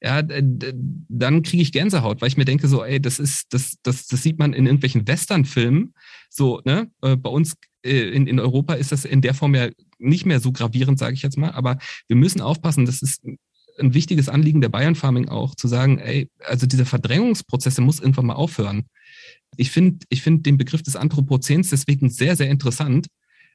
[0.00, 4.06] Ja, dann kriege ich Gänsehaut, weil ich mir denke, so, ey, das ist, das, das,
[4.06, 5.94] das sieht man in irgendwelchen Western-Filmen.
[6.30, 6.90] So, ne?
[7.02, 9.68] Äh, bei uns äh, in, in Europa ist das in der Form ja
[9.98, 11.50] nicht mehr so gravierend, sage ich jetzt mal.
[11.50, 15.98] Aber wir müssen aufpassen, das ist ein wichtiges Anliegen der Bayern Farming auch, zu sagen,
[15.98, 18.86] ey, also diese Verdrängungsprozesse muss irgendwann mal aufhören.
[19.56, 23.08] Ich finde ich finde den Begriff des Anthropozäns deswegen sehr, sehr interessant.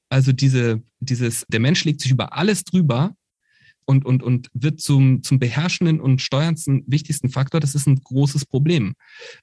[0.09, 3.15] Also diese, dieses, der Mensch legt sich über alles drüber
[3.85, 8.45] und, und, und wird zum, zum beherrschenden und steuerndsten wichtigsten Faktor, das ist ein großes
[8.45, 8.93] Problem.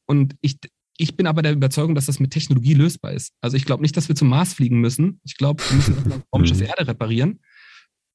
[0.07, 0.59] Und ich,
[0.97, 3.33] ich bin aber der Überzeugung, dass das mit Technologie lösbar ist.
[3.41, 5.21] Also ich glaube nicht, dass wir zum Mars fliegen müssen.
[5.25, 7.41] Ich glaube, wir müssen das komisches Erde reparieren,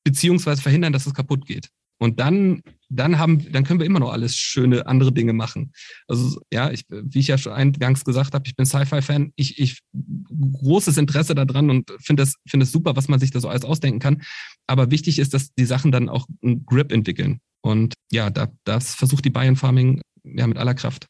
[0.03, 1.69] beziehungsweise verhindern, dass es kaputt geht.
[1.97, 5.71] Und dann, dann haben, dann können wir immer noch alles schöne andere Dinge machen.
[6.07, 9.31] Also ja, ich, wie ich ja schon eingangs gesagt habe, ich bin Sci-Fi-Fan.
[9.35, 13.39] Ich, ich großes Interesse daran und finde es finde es super, was man sich da
[13.39, 14.23] so alles ausdenken kann.
[14.67, 17.39] Aber wichtig ist, dass die Sachen dann auch einen Grip entwickeln.
[17.61, 21.07] Und ja, da, das versucht die Bayern Farming ja mit aller Kraft.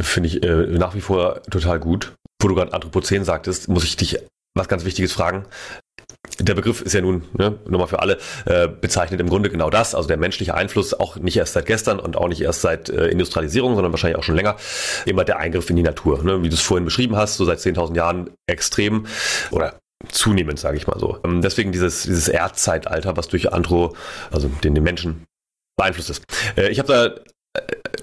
[0.00, 2.14] Finde ich äh, nach wie vor total gut.
[2.42, 4.18] Wo du gerade Anthropozän sagtest, muss ich dich
[4.54, 5.44] was ganz Wichtiges fragen
[6.38, 9.94] der Begriff ist ja nun, ne, nochmal für alle, äh, bezeichnet im Grunde genau das,
[9.94, 13.08] also der menschliche Einfluss auch nicht erst seit gestern und auch nicht erst seit äh,
[13.08, 14.56] Industrialisierung, sondern wahrscheinlich auch schon länger,
[15.06, 16.22] immer der Eingriff in die Natur.
[16.22, 19.06] Ne, wie du es vorhin beschrieben hast, so seit 10.000 Jahren extrem
[19.50, 21.18] oder zunehmend, sage ich mal so.
[21.24, 23.94] Ähm, deswegen dieses, dieses Erdzeitalter, was durch Andro,
[24.30, 25.26] also den, den Menschen
[25.76, 26.22] beeinflusst ist.
[26.56, 27.30] Äh, ich habe da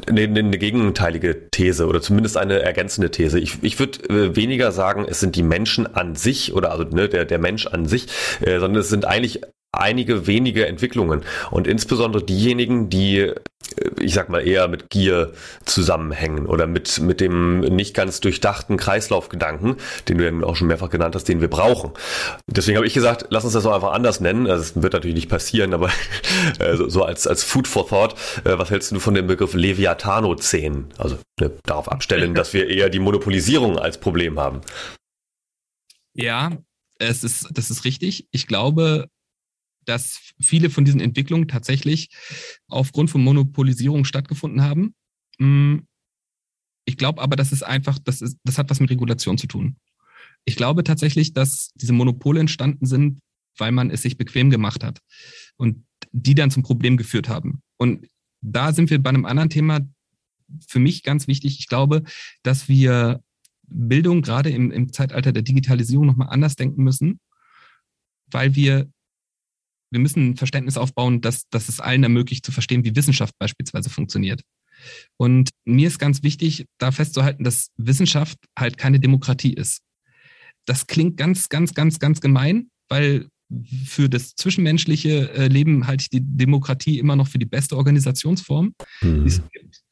[0.07, 3.39] eine, eine gegenteilige These oder zumindest eine ergänzende These.
[3.39, 7.09] Ich, ich würde äh, weniger sagen, es sind die Menschen an sich oder also ne,
[7.09, 8.07] der, der Mensch an sich,
[8.41, 9.41] äh, sondern es sind eigentlich
[9.71, 13.35] einige wenige Entwicklungen und insbesondere diejenigen, die äh,
[13.99, 15.33] ich sag mal eher mit Gier
[15.65, 19.75] zusammenhängen oder mit mit dem nicht ganz durchdachten Kreislaufgedanken,
[20.07, 21.91] den du ja auch schon mehrfach genannt hast, den wir brauchen.
[22.47, 24.47] Deswegen habe ich gesagt, lass uns das doch einfach anders nennen.
[24.47, 25.89] Also es wird natürlich nicht passieren, aber
[26.59, 28.13] äh, so als als Food for Thought,
[28.45, 30.87] äh, was hältst du von dem Begriff Leviathanozän?
[30.97, 34.61] Also ne, darauf abstellen, dass wir eher die Monopolisierung als Problem haben.
[36.13, 36.51] Ja,
[36.99, 38.27] es ist, das ist richtig.
[38.31, 39.07] Ich glaube,
[39.87, 42.09] dass viele von diesen Entwicklungen tatsächlich
[42.67, 44.93] aufgrund von Monopolisierung stattgefunden haben.
[45.39, 45.79] Mm,
[46.85, 49.77] ich glaube aber, dass es einfach, das, ist, das hat was mit Regulation zu tun.
[50.45, 53.19] Ich glaube tatsächlich, dass diese Monopole entstanden sind
[53.59, 54.99] weil man es sich bequem gemacht hat
[55.57, 57.61] und die dann zum Problem geführt haben.
[57.77, 58.07] Und
[58.41, 59.79] da sind wir bei einem anderen Thema,
[60.65, 61.59] für mich ganz wichtig.
[61.59, 62.03] Ich glaube,
[62.43, 63.21] dass wir
[63.63, 67.19] Bildung gerade im, im Zeitalter der Digitalisierung nochmal anders denken müssen,
[68.31, 68.89] weil wir,
[69.91, 73.89] wir müssen ein Verständnis aufbauen, dass, dass es allen ermöglicht zu verstehen, wie Wissenschaft beispielsweise
[73.89, 74.41] funktioniert.
[75.17, 79.81] Und mir ist ganz wichtig, da festzuhalten, dass Wissenschaft halt keine Demokratie ist.
[80.65, 83.27] Das klingt ganz, ganz, ganz, ganz gemein, weil
[83.85, 88.73] für das zwischenmenschliche äh, Leben halte ich die Demokratie immer noch für die beste Organisationsform.
[89.01, 89.21] Mhm.
[89.21, 89.41] Die ist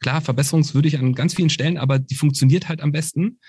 [0.01, 3.39] klar verbesserungswürdig an ganz vielen Stellen, aber die funktioniert halt am besten,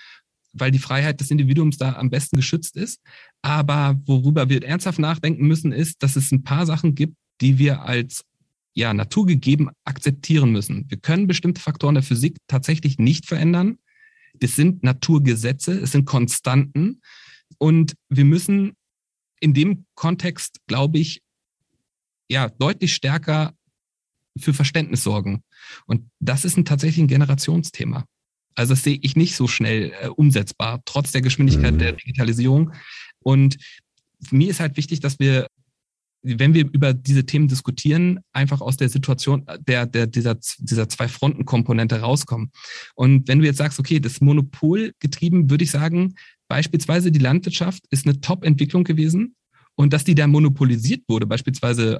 [0.59, 3.01] weil die Freiheit des Individuums da am besten geschützt ist.
[3.41, 7.81] Aber worüber wir ernsthaft nachdenken müssen, ist, dass es ein paar Sachen gibt, die wir
[7.81, 8.23] als
[8.73, 10.85] ja, naturgegeben akzeptieren müssen.
[10.87, 13.79] Wir können bestimmte Faktoren der Physik tatsächlich nicht verändern.
[14.39, 17.01] Das sind Naturgesetze, es sind Konstanten.
[17.57, 18.73] Und wir müssen
[19.39, 21.21] in dem Kontext, glaube ich,
[22.29, 23.53] ja, deutlich stärker
[24.37, 25.43] für Verständnis sorgen.
[25.85, 28.05] Und das ist ein, tatsächlich ein Generationsthema.
[28.57, 31.79] Also das sehe ich nicht so schnell äh, umsetzbar, trotz der Geschwindigkeit mhm.
[31.79, 32.73] der Digitalisierung.
[33.19, 33.57] Und
[34.31, 35.47] mir ist halt wichtig, dass wir,
[36.23, 41.99] wenn wir über diese Themen diskutieren, einfach aus der Situation der, der, dieser, dieser Zwei-Fronten-Komponente
[42.01, 42.51] rauskommen.
[42.95, 46.15] Und wenn du jetzt sagst, okay, das Monopol getrieben, würde ich sagen,
[46.47, 49.35] Beispielsweise die Landwirtschaft ist eine Top-Entwicklung gewesen
[49.75, 51.99] und dass die da monopolisiert wurde, beispielsweise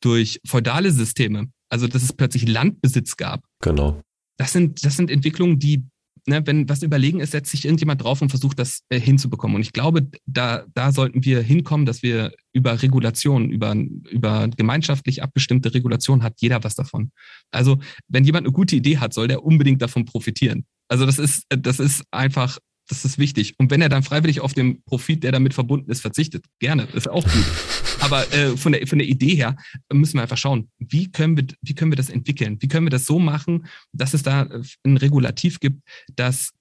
[0.00, 3.44] durch feudale Systeme, also dass es plötzlich Landbesitz gab.
[3.60, 4.02] Genau.
[4.36, 5.84] Das sind, das sind Entwicklungen, die,
[6.26, 9.56] ne, wenn was überlegen ist, setzt sich irgendjemand drauf und versucht, das äh, hinzubekommen.
[9.56, 13.74] Und ich glaube, da, da sollten wir hinkommen, dass wir über Regulation, über,
[14.10, 17.10] über gemeinschaftlich abgestimmte Regulation hat jeder was davon.
[17.50, 20.64] Also, wenn jemand eine gute Idee hat, soll der unbedingt davon profitieren.
[20.88, 22.58] Also das ist, das ist einfach
[22.88, 23.54] das ist wichtig.
[23.58, 27.08] Und wenn er dann freiwillig auf den Profit, der damit verbunden ist, verzichtet, gerne, ist
[27.08, 27.46] auch gut.
[28.04, 29.56] Aber äh, von, der, von der Idee her
[29.90, 32.58] müssen wir einfach schauen, wie können, wir, wie können wir das entwickeln?
[32.60, 34.46] Wie können wir das so machen, dass es da
[34.84, 35.80] ein Regulativ gibt,
[36.14, 36.52] das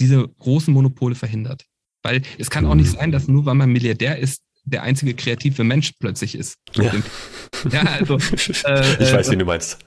[0.00, 1.66] diese großen Monopole verhindert?
[2.04, 5.62] Weil es kann auch nicht sein, dass nur weil man Milliardär ist, der einzige kreative
[5.62, 6.58] Mensch plötzlich ist.
[6.74, 6.92] Ja,
[7.70, 8.18] ja also.
[8.64, 9.78] Äh, ich weiß, äh, wie du meinst.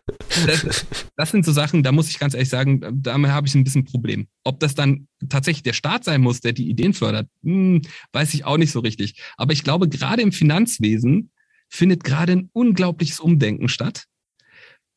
[0.45, 3.63] Das, das, sind so Sachen, da muss ich ganz ehrlich sagen, damit habe ich ein
[3.63, 4.27] bisschen ein Problem.
[4.43, 7.81] Ob das dann tatsächlich der Staat sein muss, der die Ideen fördert, hm,
[8.13, 9.21] weiß ich auch nicht so richtig.
[9.37, 11.31] Aber ich glaube, gerade im Finanzwesen
[11.69, 14.05] findet gerade ein unglaubliches Umdenken statt.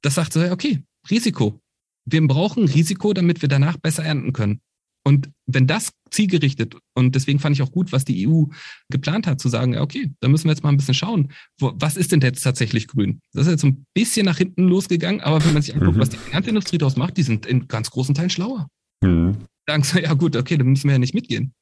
[0.03, 1.61] Das sagt so, okay, Risiko.
[2.05, 4.61] Wir brauchen Risiko, damit wir danach besser ernten können.
[5.05, 8.44] Und wenn das zielgerichtet, und deswegen fand ich auch gut, was die EU
[8.90, 11.96] geplant hat, zu sagen, okay, da müssen wir jetzt mal ein bisschen schauen, wo, was
[11.96, 13.20] ist denn jetzt tatsächlich grün?
[13.32, 16.01] Das ist jetzt ein bisschen nach hinten losgegangen, aber wenn man sich anguckt, mhm.
[16.01, 18.68] was die Finanzindustrie daraus macht, die sind in ganz großen Teilen schlauer.
[19.03, 19.36] Mhm.
[19.66, 21.55] Sagen so, ja gut, okay, dann müssen wir ja nicht mitgehen.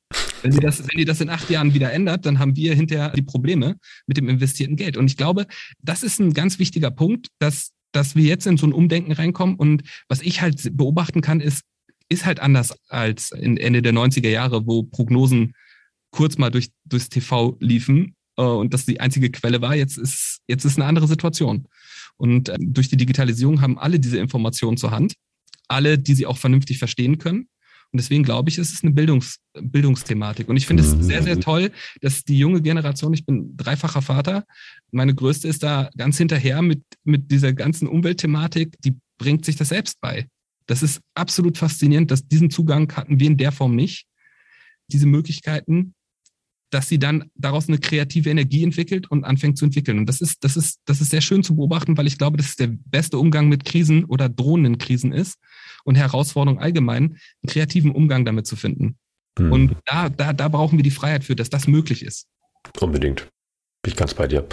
[0.42, 3.10] Wenn die, das, wenn die das in acht Jahren wieder ändert, dann haben wir hinterher
[3.10, 3.76] die Probleme
[4.06, 4.96] mit dem investierten Geld.
[4.96, 5.46] Und ich glaube,
[5.82, 9.56] das ist ein ganz wichtiger Punkt, dass dass wir jetzt in so ein Umdenken reinkommen.
[9.56, 11.62] Und was ich halt beobachten kann, ist,
[12.08, 15.54] ist halt anders als in Ende der 90er Jahre, wo Prognosen
[16.10, 19.74] kurz mal durch, durchs TV liefen äh, und das die einzige Quelle war.
[19.74, 21.68] Jetzt ist, jetzt ist eine andere Situation.
[22.16, 25.14] Und äh, durch die Digitalisierung haben alle diese Informationen zur Hand.
[25.68, 27.48] Alle, die sie auch vernünftig verstehen können.
[27.90, 30.48] Und deswegen glaube ich, ist es eine Bildungs Bildungsthematik.
[30.48, 34.44] Und ich finde es sehr, sehr toll, dass die junge Generation, ich bin dreifacher Vater,
[34.90, 39.70] meine größte ist da ganz hinterher mit, mit dieser ganzen Umweltthematik, die bringt sich das
[39.70, 40.26] selbst bei.
[40.68, 44.06] Das ist absolut faszinierend, dass diesen Zugang hatten wir in der Form nicht.
[44.92, 45.94] Diese Möglichkeiten,
[46.70, 49.98] dass sie dann daraus eine kreative Energie entwickelt und anfängt zu entwickeln.
[49.98, 52.50] Und das ist, das ist, das ist sehr schön zu beobachten, weil ich glaube, dass
[52.50, 55.38] es der beste Umgang mit Krisen oder drohenden Krisen ist
[55.84, 58.98] und Herausforderungen allgemein, einen kreativen Umgang damit zu finden.
[59.38, 59.52] Mhm.
[59.52, 62.26] Und da, da, da brauchen wir die Freiheit für, dass das möglich ist.
[62.78, 63.28] Unbedingt.
[63.82, 64.46] Bin ich ganz bei dir.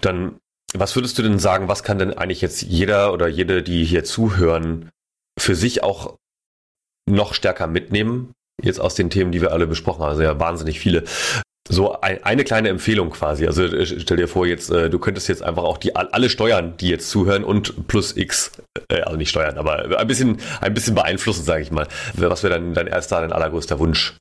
[0.00, 0.38] Dann
[0.76, 4.04] was würdest du denn sagen, was kann denn eigentlich jetzt jeder oder jede, die hier
[4.04, 4.90] zuhören,
[5.38, 6.16] für sich auch
[7.08, 8.32] noch stärker mitnehmen?
[8.62, 11.04] Jetzt aus den Themen, die wir alle besprochen haben, also ja wahnsinnig viele.
[11.68, 13.46] So ein, eine kleine Empfehlung quasi.
[13.46, 16.76] Also äh, stell dir vor, jetzt äh, du könntest jetzt einfach auch die alle steuern,
[16.76, 18.52] die jetzt zuhören und plus X,
[18.90, 21.88] äh, also nicht steuern, aber ein bisschen ein bisschen beeinflussen, sage ich mal.
[22.14, 24.14] Was wäre dann dein erster, dein allergrößter Wunsch?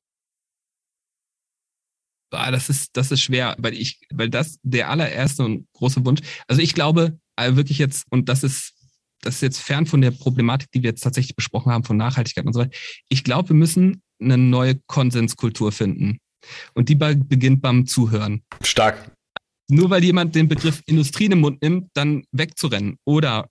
[2.34, 6.22] Ah, das ist, das ist schwer, weil ich, weil das der allererste und große Wunsch.
[6.48, 8.74] Also ich glaube äh, wirklich jetzt, und das ist,
[9.22, 12.46] das ist jetzt fern von der Problematik, die wir jetzt tatsächlich besprochen haben, von Nachhaltigkeit
[12.46, 12.76] und so weiter.
[13.10, 16.20] Ich glaube, wir müssen eine neue Konsenskultur finden.
[16.74, 18.44] Und die beginnt beim Zuhören.
[18.62, 19.12] Stark.
[19.70, 23.48] Nur weil jemand den Begriff Industrie in den Mund nimmt, dann wegzurennen oder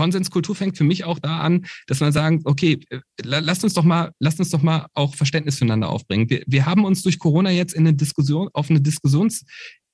[0.00, 2.80] Konsenskultur fängt für mich auch da an, dass man sagen, okay,
[3.22, 6.30] lasst uns doch mal, lasst uns doch mal auch Verständnis füreinander aufbringen.
[6.30, 9.50] Wir, wir haben uns durch Corona jetzt in eine Diskussion, auf eine Diskussionsebene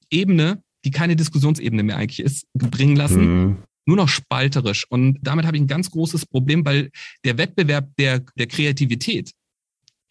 [0.09, 3.25] Ebene, die keine Diskussionsebene mehr eigentlich ist, bringen lassen.
[3.27, 3.57] Mhm.
[3.85, 4.87] Nur noch spalterisch.
[4.89, 6.91] Und damit habe ich ein ganz großes Problem, weil
[7.25, 9.33] der Wettbewerb der, der Kreativität,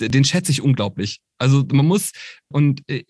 [0.02, 1.22] den schätze ich unglaublich.
[1.38, 2.12] Also man muss,
[2.52, 3.06] und äh,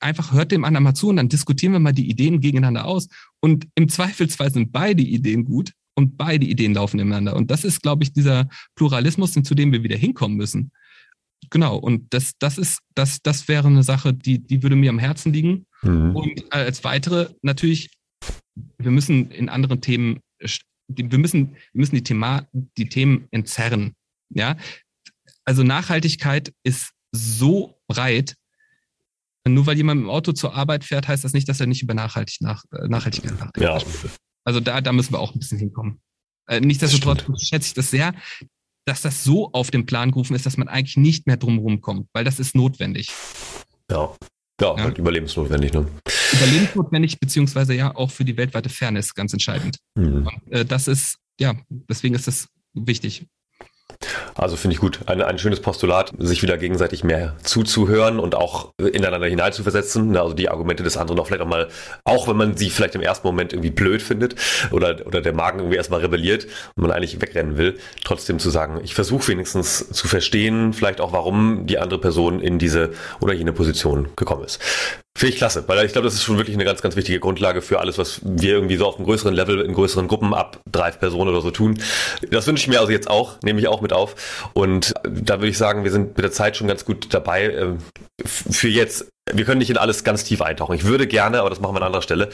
[0.00, 3.08] einfach hört dem anderen mal zu und dann diskutieren wir mal die Ideen gegeneinander aus.
[3.40, 7.34] Und im Zweifelsfall sind beide Ideen gut und beide Ideen laufen ineinander.
[7.34, 10.70] Und das ist, glaube ich, dieser Pluralismus, zu dem wir wieder hinkommen müssen.
[11.50, 14.98] Genau, und das, das ist, das, das wäre eine Sache, die, die würde mir am
[14.98, 15.66] Herzen liegen.
[15.82, 16.16] Mhm.
[16.16, 17.90] Und als weitere natürlich,
[18.78, 20.20] wir müssen in anderen Themen,
[20.88, 23.94] wir müssen, wir müssen die, Thema, die Themen entzerren.
[24.30, 24.56] Ja,
[25.44, 28.34] also Nachhaltigkeit ist so breit,
[29.46, 31.94] nur weil jemand im Auto zur Arbeit fährt, heißt das nicht, dass er nicht über
[31.94, 33.60] Nachhaltig nach, äh, Nachhaltigkeit nachdenkt.
[33.60, 33.78] Ja.
[34.46, 36.00] Also da, da müssen wir auch ein bisschen hinkommen.
[36.48, 38.14] Äh, nichtsdestotrotz schätze ich das sehr,
[38.86, 42.08] dass das so auf den Plan gerufen ist, dass man eigentlich nicht mehr drumherum kommt,
[42.12, 43.10] weil das ist notwendig.
[43.90, 44.14] Ja.
[44.60, 44.84] Ja, ja.
[44.84, 45.86] Halt überlebensnotwendig, ne?
[46.32, 49.78] Überlebensnotwendig, beziehungsweise ja auch für die weltweite Fairness ganz entscheidend.
[49.96, 50.26] Mhm.
[50.26, 53.26] Und, äh, das ist, ja, deswegen ist das wichtig.
[54.34, 55.00] Also finde ich gut.
[55.06, 60.16] Ein, ein schönes Postulat, sich wieder gegenseitig mehr zuzuhören und auch ineinander hineinzuversetzen.
[60.16, 61.68] Also die Argumente des anderen auch vielleicht auch mal,
[62.04, 64.36] auch wenn man sie vielleicht im ersten Moment irgendwie blöd findet
[64.70, 68.80] oder, oder der Magen irgendwie erstmal rebelliert und man eigentlich wegrennen will, trotzdem zu sagen,
[68.82, 73.52] ich versuche wenigstens zu verstehen, vielleicht auch warum die andere Person in diese oder jene
[73.52, 74.60] Position gekommen ist.
[75.16, 77.62] Finde ich klasse, weil ich glaube, das ist schon wirklich eine ganz, ganz wichtige Grundlage
[77.62, 80.90] für alles, was wir irgendwie so auf einem größeren Level in größeren Gruppen ab drei
[80.90, 81.80] Personen oder so tun.
[82.30, 84.50] Das wünsche ich mir also jetzt auch, nehme ich auch mit auf.
[84.52, 87.50] Und da würde ich sagen, wir sind mit der Zeit schon ganz gut dabei.
[87.50, 87.78] Ähm,
[88.26, 90.74] für jetzt, wir können nicht in alles ganz tief eintauchen.
[90.74, 92.28] Ich würde gerne, aber das machen wir an anderer Stelle.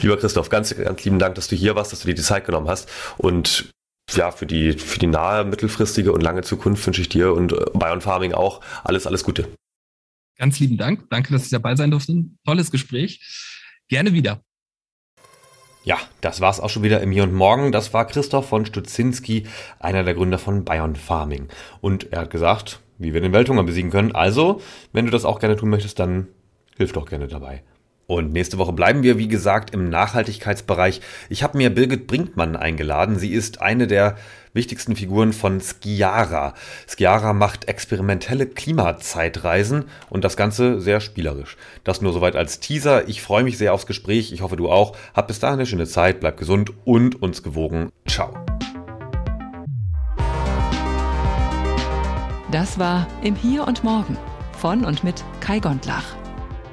[0.00, 2.44] Lieber Christoph, ganz, ganz lieben Dank, dass du hier warst, dass du dir die Zeit
[2.44, 2.88] genommen hast.
[3.18, 3.68] Und
[4.12, 8.00] ja, für die, für die nahe, mittelfristige und lange Zukunft wünsche ich dir und Bion
[8.00, 9.48] Farming auch alles, alles Gute.
[10.42, 11.08] Ganz lieben Dank.
[11.08, 12.24] Danke, dass ich dabei sein durfte.
[12.44, 13.20] Tolles Gespräch.
[13.86, 14.40] Gerne wieder.
[15.84, 17.70] Ja, das war's auch schon wieder im Hier und Morgen.
[17.70, 19.46] Das war Christoph von Stutzinski,
[19.78, 21.46] einer der Gründer von Bayern Farming.
[21.80, 24.16] Und er hat gesagt, wie wir den Welthunger besiegen können.
[24.16, 24.60] Also,
[24.92, 26.26] wenn du das auch gerne tun möchtest, dann
[26.76, 27.62] hilf doch gerne dabei.
[28.08, 31.02] Und nächste Woche bleiben wir, wie gesagt, im Nachhaltigkeitsbereich.
[31.28, 33.16] Ich habe mir Birgit Brinkmann eingeladen.
[33.16, 34.16] Sie ist eine der
[34.52, 36.54] wichtigsten Figuren von Skiara.
[36.88, 41.56] Skiara macht experimentelle Klimazeitreisen und das Ganze sehr spielerisch.
[41.84, 43.08] Das nur soweit als Teaser.
[43.08, 44.32] Ich freue mich sehr aufs Gespräch.
[44.32, 44.96] Ich hoffe, du auch.
[45.14, 47.90] Hab bis dahin eine schöne Zeit, bleib gesund und uns gewogen.
[48.06, 48.34] Ciao.
[52.50, 54.18] Das war Im Hier und Morgen
[54.58, 56.21] von und mit Kai Gondlach.